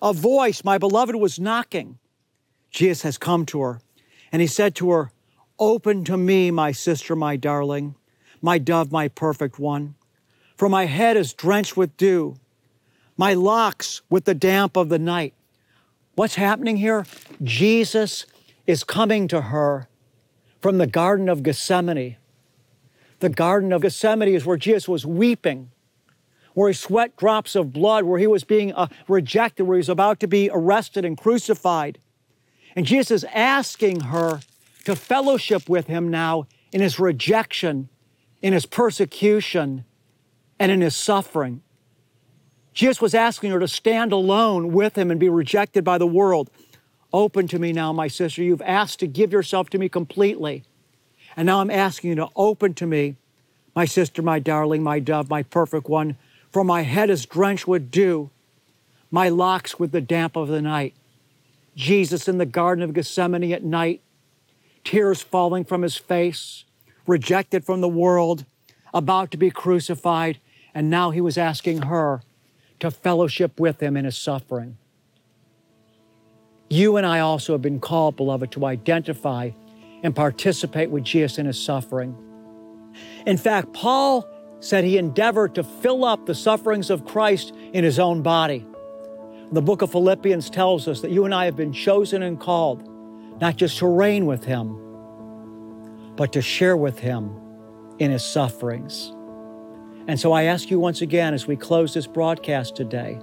A 0.00 0.14
voice, 0.14 0.64
my 0.64 0.78
beloved, 0.78 1.14
was 1.14 1.38
knocking. 1.38 1.98
Jesus 2.70 3.02
has 3.02 3.18
come 3.18 3.44
to 3.46 3.60
her, 3.60 3.80
and 4.32 4.40
he 4.40 4.48
said 4.48 4.74
to 4.76 4.90
her, 4.92 5.12
Open 5.58 6.04
to 6.04 6.16
me, 6.16 6.50
my 6.50 6.72
sister, 6.72 7.14
my 7.14 7.36
darling, 7.36 7.96
my 8.40 8.56
dove, 8.56 8.90
my 8.90 9.08
perfect 9.08 9.58
one. 9.58 9.96
For 10.56 10.70
my 10.70 10.86
head 10.86 11.16
is 11.16 11.34
drenched 11.34 11.76
with 11.76 11.96
dew, 11.98 12.36
my 13.18 13.34
locks 13.34 14.00
with 14.08 14.24
the 14.24 14.34
damp 14.34 14.76
of 14.76 14.88
the 14.88 14.98
night. 14.98 15.34
What's 16.14 16.36
happening 16.36 16.78
here? 16.78 17.04
Jesus 17.42 18.24
is 18.66 18.84
coming 18.84 19.28
to 19.28 19.42
her 19.42 19.88
from 20.60 20.78
the 20.78 20.86
Garden 20.86 21.28
of 21.28 21.42
Gethsemane. 21.42 22.16
The 23.20 23.28
Garden 23.28 23.72
of 23.72 23.82
Gethsemane 23.82 24.34
is 24.34 24.46
where 24.46 24.56
Jesus 24.56 24.88
was 24.88 25.06
weeping, 25.06 25.70
where 26.54 26.68
he 26.68 26.74
sweat 26.74 27.16
drops 27.16 27.54
of 27.54 27.72
blood, 27.72 28.04
where 28.04 28.18
he 28.18 28.26
was 28.26 28.44
being 28.44 28.72
uh, 28.72 28.88
rejected, 29.08 29.64
where 29.64 29.76
he 29.76 29.80
was 29.80 29.88
about 29.88 30.20
to 30.20 30.26
be 30.26 30.50
arrested 30.52 31.04
and 31.04 31.16
crucified. 31.16 31.98
And 32.74 32.86
Jesus 32.86 33.22
is 33.22 33.30
asking 33.32 34.00
her 34.00 34.40
to 34.84 34.96
fellowship 34.96 35.68
with 35.68 35.86
him 35.86 36.08
now 36.08 36.46
in 36.72 36.80
his 36.80 36.98
rejection, 36.98 37.88
in 38.42 38.52
his 38.52 38.66
persecution, 38.66 39.84
and 40.58 40.70
in 40.70 40.80
his 40.80 40.96
suffering. 40.96 41.62
Jesus 42.72 43.00
was 43.00 43.14
asking 43.14 43.50
her 43.50 43.60
to 43.60 43.68
stand 43.68 44.12
alone 44.12 44.72
with 44.72 44.96
him 44.96 45.10
and 45.10 45.18
be 45.18 45.28
rejected 45.28 45.84
by 45.84 45.98
the 45.98 46.06
world. 46.06 46.50
Open 47.12 47.48
to 47.48 47.58
me 47.58 47.72
now, 47.72 47.92
my 47.92 48.08
sister. 48.08 48.42
You've 48.42 48.62
asked 48.62 49.00
to 49.00 49.06
give 49.06 49.32
yourself 49.32 49.70
to 49.70 49.78
me 49.78 49.88
completely. 49.88 50.64
And 51.36 51.46
now 51.46 51.60
I'm 51.60 51.70
asking 51.70 52.10
you 52.10 52.16
to 52.16 52.28
open 52.36 52.74
to 52.74 52.86
me, 52.86 53.16
my 53.74 53.84
sister, 53.84 54.22
my 54.22 54.38
darling, 54.38 54.82
my 54.82 54.98
dove, 54.98 55.30
my 55.30 55.42
perfect 55.42 55.88
one. 55.88 56.16
For 56.50 56.64
my 56.64 56.82
head 56.82 57.10
is 57.10 57.26
drenched 57.26 57.68
with 57.68 57.90
dew, 57.90 58.30
my 59.10 59.28
locks 59.28 59.78
with 59.78 59.92
the 59.92 60.00
damp 60.00 60.36
of 60.36 60.48
the 60.48 60.62
night. 60.62 60.94
Jesus 61.76 62.28
in 62.28 62.38
the 62.38 62.46
Garden 62.46 62.82
of 62.82 62.92
Gethsemane 62.92 63.52
at 63.52 63.62
night, 63.62 64.02
tears 64.84 65.22
falling 65.22 65.64
from 65.64 65.82
his 65.82 65.96
face, 65.96 66.64
rejected 67.06 67.64
from 67.64 67.80
the 67.80 67.88
world, 67.88 68.44
about 68.92 69.30
to 69.30 69.36
be 69.36 69.50
crucified, 69.50 70.38
and 70.74 70.90
now 70.90 71.10
he 71.10 71.20
was 71.20 71.38
asking 71.38 71.82
her 71.82 72.22
to 72.80 72.90
fellowship 72.90 73.60
with 73.60 73.80
him 73.80 73.96
in 73.96 74.04
his 74.04 74.16
suffering. 74.16 74.76
You 76.70 76.96
and 76.96 77.04
I 77.04 77.18
also 77.18 77.52
have 77.52 77.62
been 77.62 77.80
called, 77.80 78.16
beloved, 78.16 78.52
to 78.52 78.64
identify 78.64 79.50
and 80.04 80.14
participate 80.14 80.88
with 80.88 81.02
Jesus 81.02 81.36
in 81.36 81.46
his 81.46 81.60
suffering. 81.60 82.16
In 83.26 83.36
fact, 83.36 83.72
Paul 83.72 84.26
said 84.60 84.84
he 84.84 84.96
endeavored 84.96 85.56
to 85.56 85.64
fill 85.64 86.04
up 86.04 86.26
the 86.26 86.34
sufferings 86.34 86.88
of 86.88 87.04
Christ 87.04 87.52
in 87.72 87.82
his 87.82 87.98
own 87.98 88.22
body. 88.22 88.64
The 89.50 89.60
book 89.60 89.82
of 89.82 89.90
Philippians 89.90 90.48
tells 90.48 90.86
us 90.86 91.00
that 91.00 91.10
you 91.10 91.24
and 91.24 91.34
I 91.34 91.44
have 91.46 91.56
been 91.56 91.72
chosen 91.72 92.22
and 92.22 92.38
called 92.38 92.88
not 93.40 93.56
just 93.56 93.78
to 93.78 93.86
reign 93.86 94.26
with 94.26 94.44
him, 94.44 94.76
but 96.14 96.32
to 96.34 96.42
share 96.42 96.76
with 96.76 97.00
him 97.00 97.34
in 97.98 98.12
his 98.12 98.24
sufferings. 98.24 99.12
And 100.06 100.20
so 100.20 100.32
I 100.32 100.44
ask 100.44 100.70
you 100.70 100.78
once 100.78 101.00
again 101.00 101.34
as 101.34 101.48
we 101.48 101.56
close 101.56 101.94
this 101.94 102.06
broadcast 102.06 102.76
today 102.76 103.18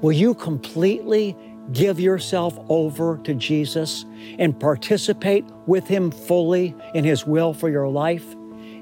will 0.00 0.12
you 0.12 0.32
completely 0.32 1.36
give 1.72 2.00
yourself 2.00 2.58
over 2.68 3.18
to 3.24 3.34
Jesus 3.34 4.04
and 4.38 4.58
participate 4.58 5.44
with 5.66 5.86
Him 5.86 6.10
fully 6.10 6.74
in 6.94 7.04
His 7.04 7.26
will 7.26 7.52
for 7.52 7.68
your 7.68 7.88
life? 7.88 8.24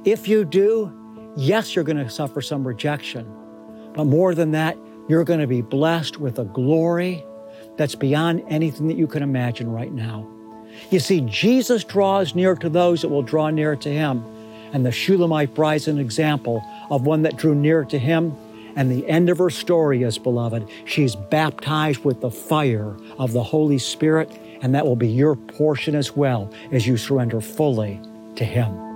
If 0.04 0.28
you 0.28 0.44
do, 0.44 0.92
yes, 1.36 1.74
you're 1.74 1.84
going 1.84 1.96
to 1.96 2.10
suffer 2.10 2.40
some 2.40 2.66
rejection. 2.66 3.26
But 3.94 4.04
more 4.04 4.34
than 4.34 4.52
that, 4.52 4.76
you're 5.08 5.24
going 5.24 5.40
to 5.40 5.46
be 5.46 5.62
blessed 5.62 6.18
with 6.18 6.38
a 6.38 6.44
glory 6.44 7.24
that's 7.76 7.94
beyond 7.94 8.42
anything 8.48 8.88
that 8.88 8.96
you 8.96 9.06
can 9.06 9.22
imagine 9.22 9.70
right 9.70 9.92
now. 9.92 10.26
You 10.90 11.00
see, 11.00 11.22
Jesus 11.22 11.84
draws 11.84 12.34
near 12.34 12.54
to 12.56 12.68
those 12.68 13.02
that 13.02 13.08
will 13.08 13.22
draw 13.22 13.50
near 13.50 13.76
to 13.76 13.88
Him. 13.88 14.24
And 14.72 14.84
the 14.84 14.92
Shulamite 14.92 15.54
bride 15.54 15.76
is 15.76 15.88
an 15.88 15.98
example 15.98 16.62
of 16.90 17.06
one 17.06 17.22
that 17.22 17.36
drew 17.36 17.54
near 17.54 17.84
to 17.84 17.98
him. 17.98 18.36
And 18.76 18.90
the 18.90 19.08
end 19.08 19.30
of 19.30 19.38
her 19.38 19.50
story 19.50 20.02
is, 20.02 20.18
beloved, 20.18 20.68
she's 20.84 21.16
baptized 21.16 22.04
with 22.04 22.20
the 22.20 22.30
fire 22.30 22.94
of 23.18 23.32
the 23.32 23.42
Holy 23.42 23.78
Spirit, 23.78 24.30
and 24.60 24.74
that 24.74 24.86
will 24.86 24.96
be 24.96 25.08
your 25.08 25.34
portion 25.34 25.94
as 25.94 26.14
well 26.14 26.52
as 26.72 26.86
you 26.86 26.98
surrender 26.98 27.40
fully 27.40 28.00
to 28.36 28.44
Him. 28.44 28.86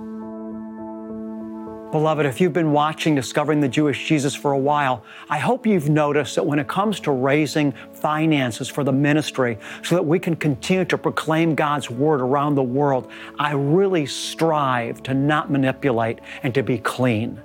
Beloved, 1.91 2.25
if 2.25 2.39
you've 2.39 2.53
been 2.53 2.71
watching 2.71 3.15
Discovering 3.15 3.59
the 3.59 3.67
Jewish 3.67 4.07
Jesus 4.07 4.33
for 4.33 4.53
a 4.53 4.57
while, 4.57 5.03
I 5.29 5.39
hope 5.39 5.67
you've 5.67 5.89
noticed 5.89 6.35
that 6.35 6.45
when 6.45 6.57
it 6.57 6.69
comes 6.69 7.01
to 7.01 7.11
raising 7.11 7.73
finances 7.91 8.69
for 8.69 8.85
the 8.85 8.93
ministry 8.93 9.57
so 9.83 9.95
that 9.95 10.03
we 10.03 10.17
can 10.17 10.37
continue 10.37 10.85
to 10.85 10.97
proclaim 10.97 11.53
God's 11.53 11.89
word 11.89 12.21
around 12.21 12.55
the 12.55 12.63
world, 12.63 13.11
I 13.37 13.53
really 13.53 14.05
strive 14.05 15.03
to 15.03 15.13
not 15.13 15.51
manipulate 15.51 16.19
and 16.43 16.53
to 16.53 16.63
be 16.63 16.77
clean. 16.77 17.41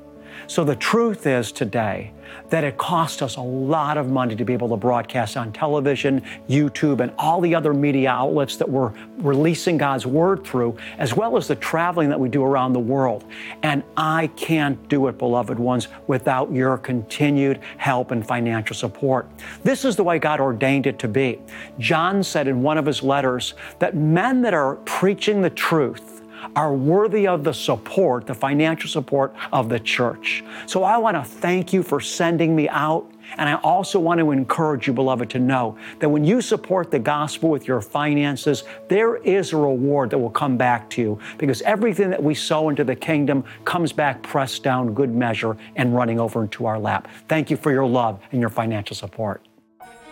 So 0.49 0.65
the 0.65 0.77
truth 0.77 1.27
is 1.27 1.51
today 1.51 2.13
that 2.51 2.63
it 2.63 2.77
cost 2.77 3.23
us 3.23 3.37
a 3.37 3.41
lot 3.41 3.99
of 3.99 4.11
money 4.11 4.37
to 4.37 4.45
be 4.45 4.53
able 4.53 4.69
to 4.69 4.77
broadcast 4.77 5.37
on 5.37 5.53
television, 5.53 6.23
YouTube, 6.49 7.01
and 7.01 7.13
all 7.19 7.41
the 7.41 7.55
other 7.55 7.75
media 7.75 8.11
outlets 8.11 8.57
that 8.57 8.69
we're 8.69 8.93
releasing 9.19 9.77
God's 9.77 10.07
Word 10.07 10.45
through, 10.45 10.77
as 10.99 11.15
well 11.15 11.37
as 11.37 11.49
the 11.49 11.57
traveling 11.57 12.09
that 12.09 12.19
we 12.19 12.29
do 12.29 12.45
around 12.45 12.73
the 12.73 12.81
world. 12.81 13.25
And 13.63 13.83
I 13.97 14.29
can't 14.37 14.89
do 14.89 15.09
it, 15.09 15.19
beloved 15.19 15.59
ones, 15.59 15.89
without 16.07 16.53
your 16.53 16.79
continued 16.79 17.61
help 17.79 18.13
and 18.13 18.27
financial 18.27 18.77
support. 18.77 19.29
This 19.65 19.85
is 19.85 19.97
the 19.97 20.05
way 20.05 20.19
God 20.19 20.41
ordained 20.41 20.87
it 20.87 20.99
to 21.01 21.09
be. 21.09 21.41
John 21.79 22.23
said 22.23 22.47
in 22.47 22.63
one 22.63 22.79
of 22.79 22.87
his 22.87 23.03
letters 23.03 23.55
that 23.81 23.97
men 23.97 24.43
that 24.43 24.55
are 24.55 24.77
preaching 24.85 25.43
the 25.43 25.51
truth, 25.51 26.16
are 26.55 26.75
worthy 26.75 27.27
of 27.27 27.45
the 27.45 27.53
support, 27.53 28.27
the 28.27 28.35
financial 28.35 28.89
support 28.89 29.35
of 29.53 29.69
the 29.69 29.81
church. 29.81 30.45
So 30.67 30.83
I 30.83 30.99
want 30.99 31.17
to 31.17 31.25
thank 31.25 31.73
you 31.73 31.83
for 31.83 32.01
sending 32.01 32.55
me 32.55 32.69
out. 32.69 33.11
And 33.39 33.49
I 33.49 33.55
also 33.57 33.99
want 33.99 34.21
to 34.21 34.31
encourage 34.31 34.87
you, 34.87 34.93
beloved, 34.93 35.29
to 35.31 35.41
know 35.41 35.77
that 35.99 36.09
when 36.09 36.25
you 36.25 36.41
support 36.41 36.93
the 36.93 37.01
gospel 37.01 37.51
with 37.51 37.67
your 37.67 37.81
finances, 37.81 38.63
there 38.89 39.17
is 39.17 39.53
a 39.53 39.57
reward 39.57 40.11
that 40.11 40.19
will 40.19 40.31
come 40.31 40.57
back 40.57 40.89
to 40.91 41.03
you 41.03 41.19
because 41.37 41.61
everything 41.63 42.09
that 42.11 42.23
we 42.23 42.35
sow 42.35 42.69
into 42.69 42.85
the 42.85 42.95
kingdom 42.95 43.43
comes 43.65 43.93
back 43.93 44.23
pressed 44.23 44.63
down, 44.63 44.95
good 44.95 45.13
measure, 45.13 45.57
and 45.75 45.95
running 45.95 46.21
over 46.21 46.43
into 46.43 46.67
our 46.67 46.79
lap. 46.79 47.09
Thank 47.29 47.51
you 47.51 47.57
for 47.57 47.73
your 47.73 47.87
love 47.87 48.21
and 48.31 48.41
your 48.41 48.51
financial 48.51 48.95
support. 48.95 49.43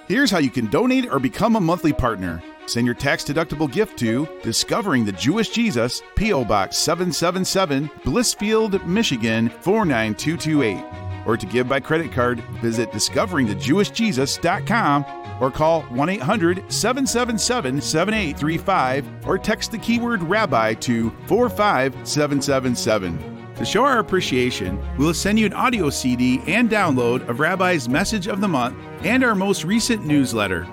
Here's 0.09 0.31
how 0.31 0.38
you 0.38 0.51
can 0.51 0.66
donate 0.66 1.07
or 1.11 1.18
become 1.18 1.57
a 1.57 1.61
monthly 1.61 1.92
partner. 1.92 2.42
Send 2.66 2.87
your 2.87 2.94
tax 2.94 3.24
deductible 3.24 3.70
gift 3.70 3.98
to 3.98 4.27
Discovering 4.42 5.05
the 5.05 5.12
Jewish 5.12 5.50
Jesus, 5.50 6.03
P.O. 6.16 6.44
Box 6.44 6.79
777, 6.79 7.88
Blissfield, 8.05 8.85
Michigan 8.87 9.50
49228. 9.61 11.27
or 11.27 11.37
to 11.37 11.46
give 11.46 11.68
by 11.68 11.81
credit 11.81 12.12
card, 12.12 12.40
visit 12.61 12.90
discoveringthejewishjesus.com 12.90 15.05
or 15.40 15.50
call 15.50 15.83
1 15.83 16.09
800 16.09 16.72
777 16.72 17.81
7835 17.81 19.07
or 19.27 19.37
text 19.38 19.70
the 19.72 19.79
keyword 19.79 20.22
rabbi 20.22 20.74
to 20.74 21.11
45777. 21.27 23.31
To 23.57 23.64
show 23.64 23.85
our 23.85 24.00
appreciation, 24.00 24.83
we'll 24.98 25.14
send 25.14 25.38
you 25.38 25.46
an 25.46 25.53
audio 25.53 25.88
CD 25.88 26.40
and 26.48 26.68
download 26.68 27.29
of 27.29 27.38
Rabbi's 27.38 27.88
Message 27.88 28.27
of 28.27 28.40
the 28.40 28.48
Month 28.48 28.77
and 29.05 29.22
our 29.22 29.37
most 29.37 29.62
recent 29.64 30.05
newsletter. 30.05 30.66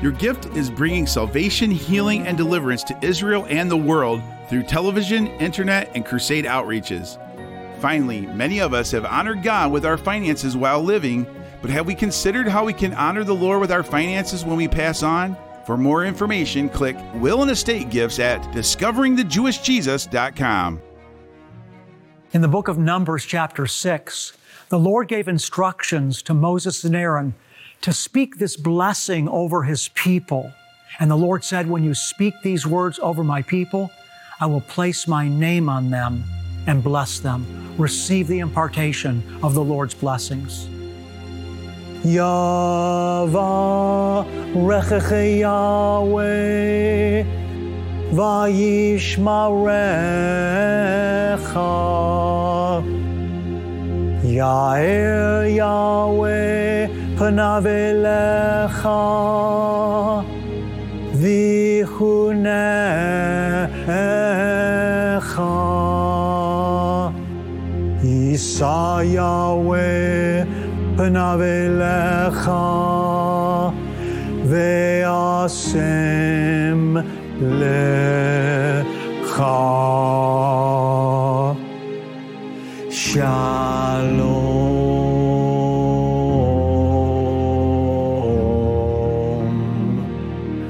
Your 0.00 0.12
gift 0.12 0.46
is 0.56 0.70
bringing 0.70 1.08
salvation, 1.08 1.72
healing, 1.72 2.24
and 2.26 2.38
deliverance 2.38 2.84
to 2.84 2.96
Israel 3.04 3.46
and 3.48 3.68
the 3.68 3.76
world 3.76 4.22
through 4.48 4.62
television, 4.62 5.26
internet, 5.38 5.90
and 5.94 6.06
crusade 6.06 6.44
outreaches. 6.44 7.18
Finally, 7.80 8.26
many 8.26 8.60
of 8.60 8.72
us 8.72 8.92
have 8.92 9.04
honored 9.04 9.42
God 9.42 9.72
with 9.72 9.84
our 9.84 9.96
finances 9.96 10.56
while 10.56 10.80
living, 10.80 11.26
but 11.60 11.70
have 11.70 11.86
we 11.86 11.96
considered 11.96 12.46
how 12.46 12.64
we 12.64 12.72
can 12.72 12.94
honor 12.94 13.24
the 13.24 13.34
Lord 13.34 13.60
with 13.60 13.72
our 13.72 13.82
finances 13.82 14.44
when 14.44 14.56
we 14.56 14.68
pass 14.68 15.02
on? 15.02 15.36
For 15.66 15.76
more 15.76 16.04
information, 16.04 16.68
click 16.68 16.96
Will 17.14 17.42
and 17.42 17.50
Estate 17.50 17.90
Gifts 17.90 18.20
at 18.20 18.40
discoveringthejewishjesus.com. 18.54 20.82
In 22.32 22.40
the 22.40 22.48
book 22.48 22.68
of 22.68 22.78
Numbers, 22.78 23.24
chapter 23.24 23.66
6, 23.66 24.32
the 24.68 24.78
Lord 24.78 25.08
gave 25.08 25.26
instructions 25.26 26.22
to 26.22 26.34
Moses 26.34 26.84
and 26.84 26.94
Aaron 26.94 27.34
to 27.82 27.92
speak 27.92 28.38
this 28.38 28.56
blessing 28.56 29.28
over 29.28 29.62
his 29.62 29.88
people. 29.88 30.52
And 30.98 31.10
the 31.10 31.16
Lord 31.16 31.44
said, 31.44 31.68
When 31.68 31.84
you 31.84 31.94
speak 31.94 32.34
these 32.42 32.66
words 32.66 32.98
over 33.00 33.22
my 33.22 33.42
people, 33.42 33.90
I 34.40 34.46
will 34.46 34.60
place 34.60 35.06
my 35.06 35.28
name 35.28 35.68
on 35.68 35.90
them 35.90 36.24
and 36.66 36.82
bless 36.82 37.20
them. 37.20 37.46
Receive 37.76 38.26
the 38.28 38.40
impartation 38.40 39.22
of 39.42 39.54
the 39.54 39.62
Lord's 39.62 39.94
blessings. 39.94 40.68
Yavarecheche 42.04 43.38
Yahweh 45.40 47.24
vayishmarecha 48.12 49.18
Yair 54.22 55.54
Yahweh 55.54 56.97
panav 57.18 57.66
elecha 57.66 59.02
vichunecha 61.20 62.44
Yisa 68.04 69.02
Yahweh 69.16 70.46
panav 70.96 71.40
elecha 71.58 72.66
ve'asem 74.50 75.92
lecha 77.58 78.28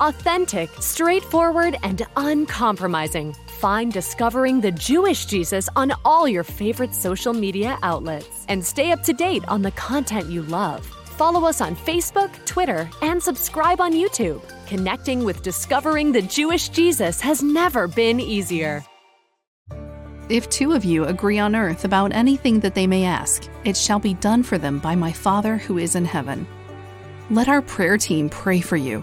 Authentic, 0.00 0.70
straightforward, 0.80 1.76
and 1.82 2.06
uncompromising. 2.16 3.34
Find 3.58 3.92
Discovering 3.92 4.60
the 4.60 4.70
Jewish 4.70 5.26
Jesus 5.26 5.68
on 5.74 5.92
all 6.04 6.28
your 6.28 6.44
favorite 6.44 6.94
social 6.94 7.32
media 7.32 7.76
outlets 7.82 8.46
and 8.48 8.64
stay 8.64 8.92
up 8.92 9.02
to 9.02 9.12
date 9.12 9.44
on 9.48 9.62
the 9.62 9.72
content 9.72 10.30
you 10.30 10.42
love. 10.42 10.86
Follow 11.16 11.44
us 11.48 11.60
on 11.60 11.74
Facebook, 11.74 12.30
Twitter, 12.46 12.88
and 13.02 13.20
subscribe 13.20 13.80
on 13.80 13.92
YouTube. 13.92 14.40
Connecting 14.68 15.24
with 15.24 15.42
Discovering 15.42 16.12
the 16.12 16.22
Jewish 16.22 16.68
Jesus 16.68 17.20
has 17.20 17.42
never 17.42 17.88
been 17.88 18.20
easier. 18.20 18.84
If 20.28 20.48
two 20.48 20.74
of 20.74 20.84
you 20.84 21.06
agree 21.06 21.40
on 21.40 21.56
earth 21.56 21.84
about 21.84 22.12
anything 22.12 22.60
that 22.60 22.76
they 22.76 22.86
may 22.86 23.04
ask, 23.04 23.48
it 23.64 23.76
shall 23.76 23.98
be 23.98 24.14
done 24.14 24.44
for 24.44 24.58
them 24.58 24.78
by 24.78 24.94
my 24.94 25.10
Father 25.10 25.56
who 25.56 25.78
is 25.78 25.96
in 25.96 26.04
heaven. 26.04 26.46
Let 27.30 27.48
our 27.48 27.62
prayer 27.62 27.98
team 27.98 28.28
pray 28.28 28.60
for 28.60 28.76
you. 28.76 29.02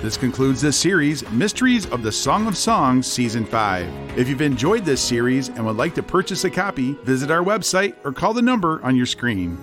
This 0.00 0.16
concludes 0.16 0.60
this 0.60 0.76
series, 0.76 1.28
Mysteries 1.32 1.86
of 1.86 2.04
the 2.04 2.12
Song 2.12 2.46
of 2.46 2.56
Songs, 2.56 3.04
Season 3.04 3.44
5. 3.44 4.16
If 4.16 4.28
you've 4.28 4.42
enjoyed 4.42 4.84
this 4.84 5.00
series 5.00 5.48
and 5.48 5.66
would 5.66 5.76
like 5.76 5.96
to 5.96 6.04
purchase 6.04 6.44
a 6.44 6.50
copy, 6.50 6.92
visit 7.02 7.32
our 7.32 7.42
website 7.42 7.96
or 8.04 8.12
call 8.12 8.32
the 8.32 8.40
number 8.40 8.80
on 8.84 8.94
your 8.94 9.06
screen. 9.06 9.58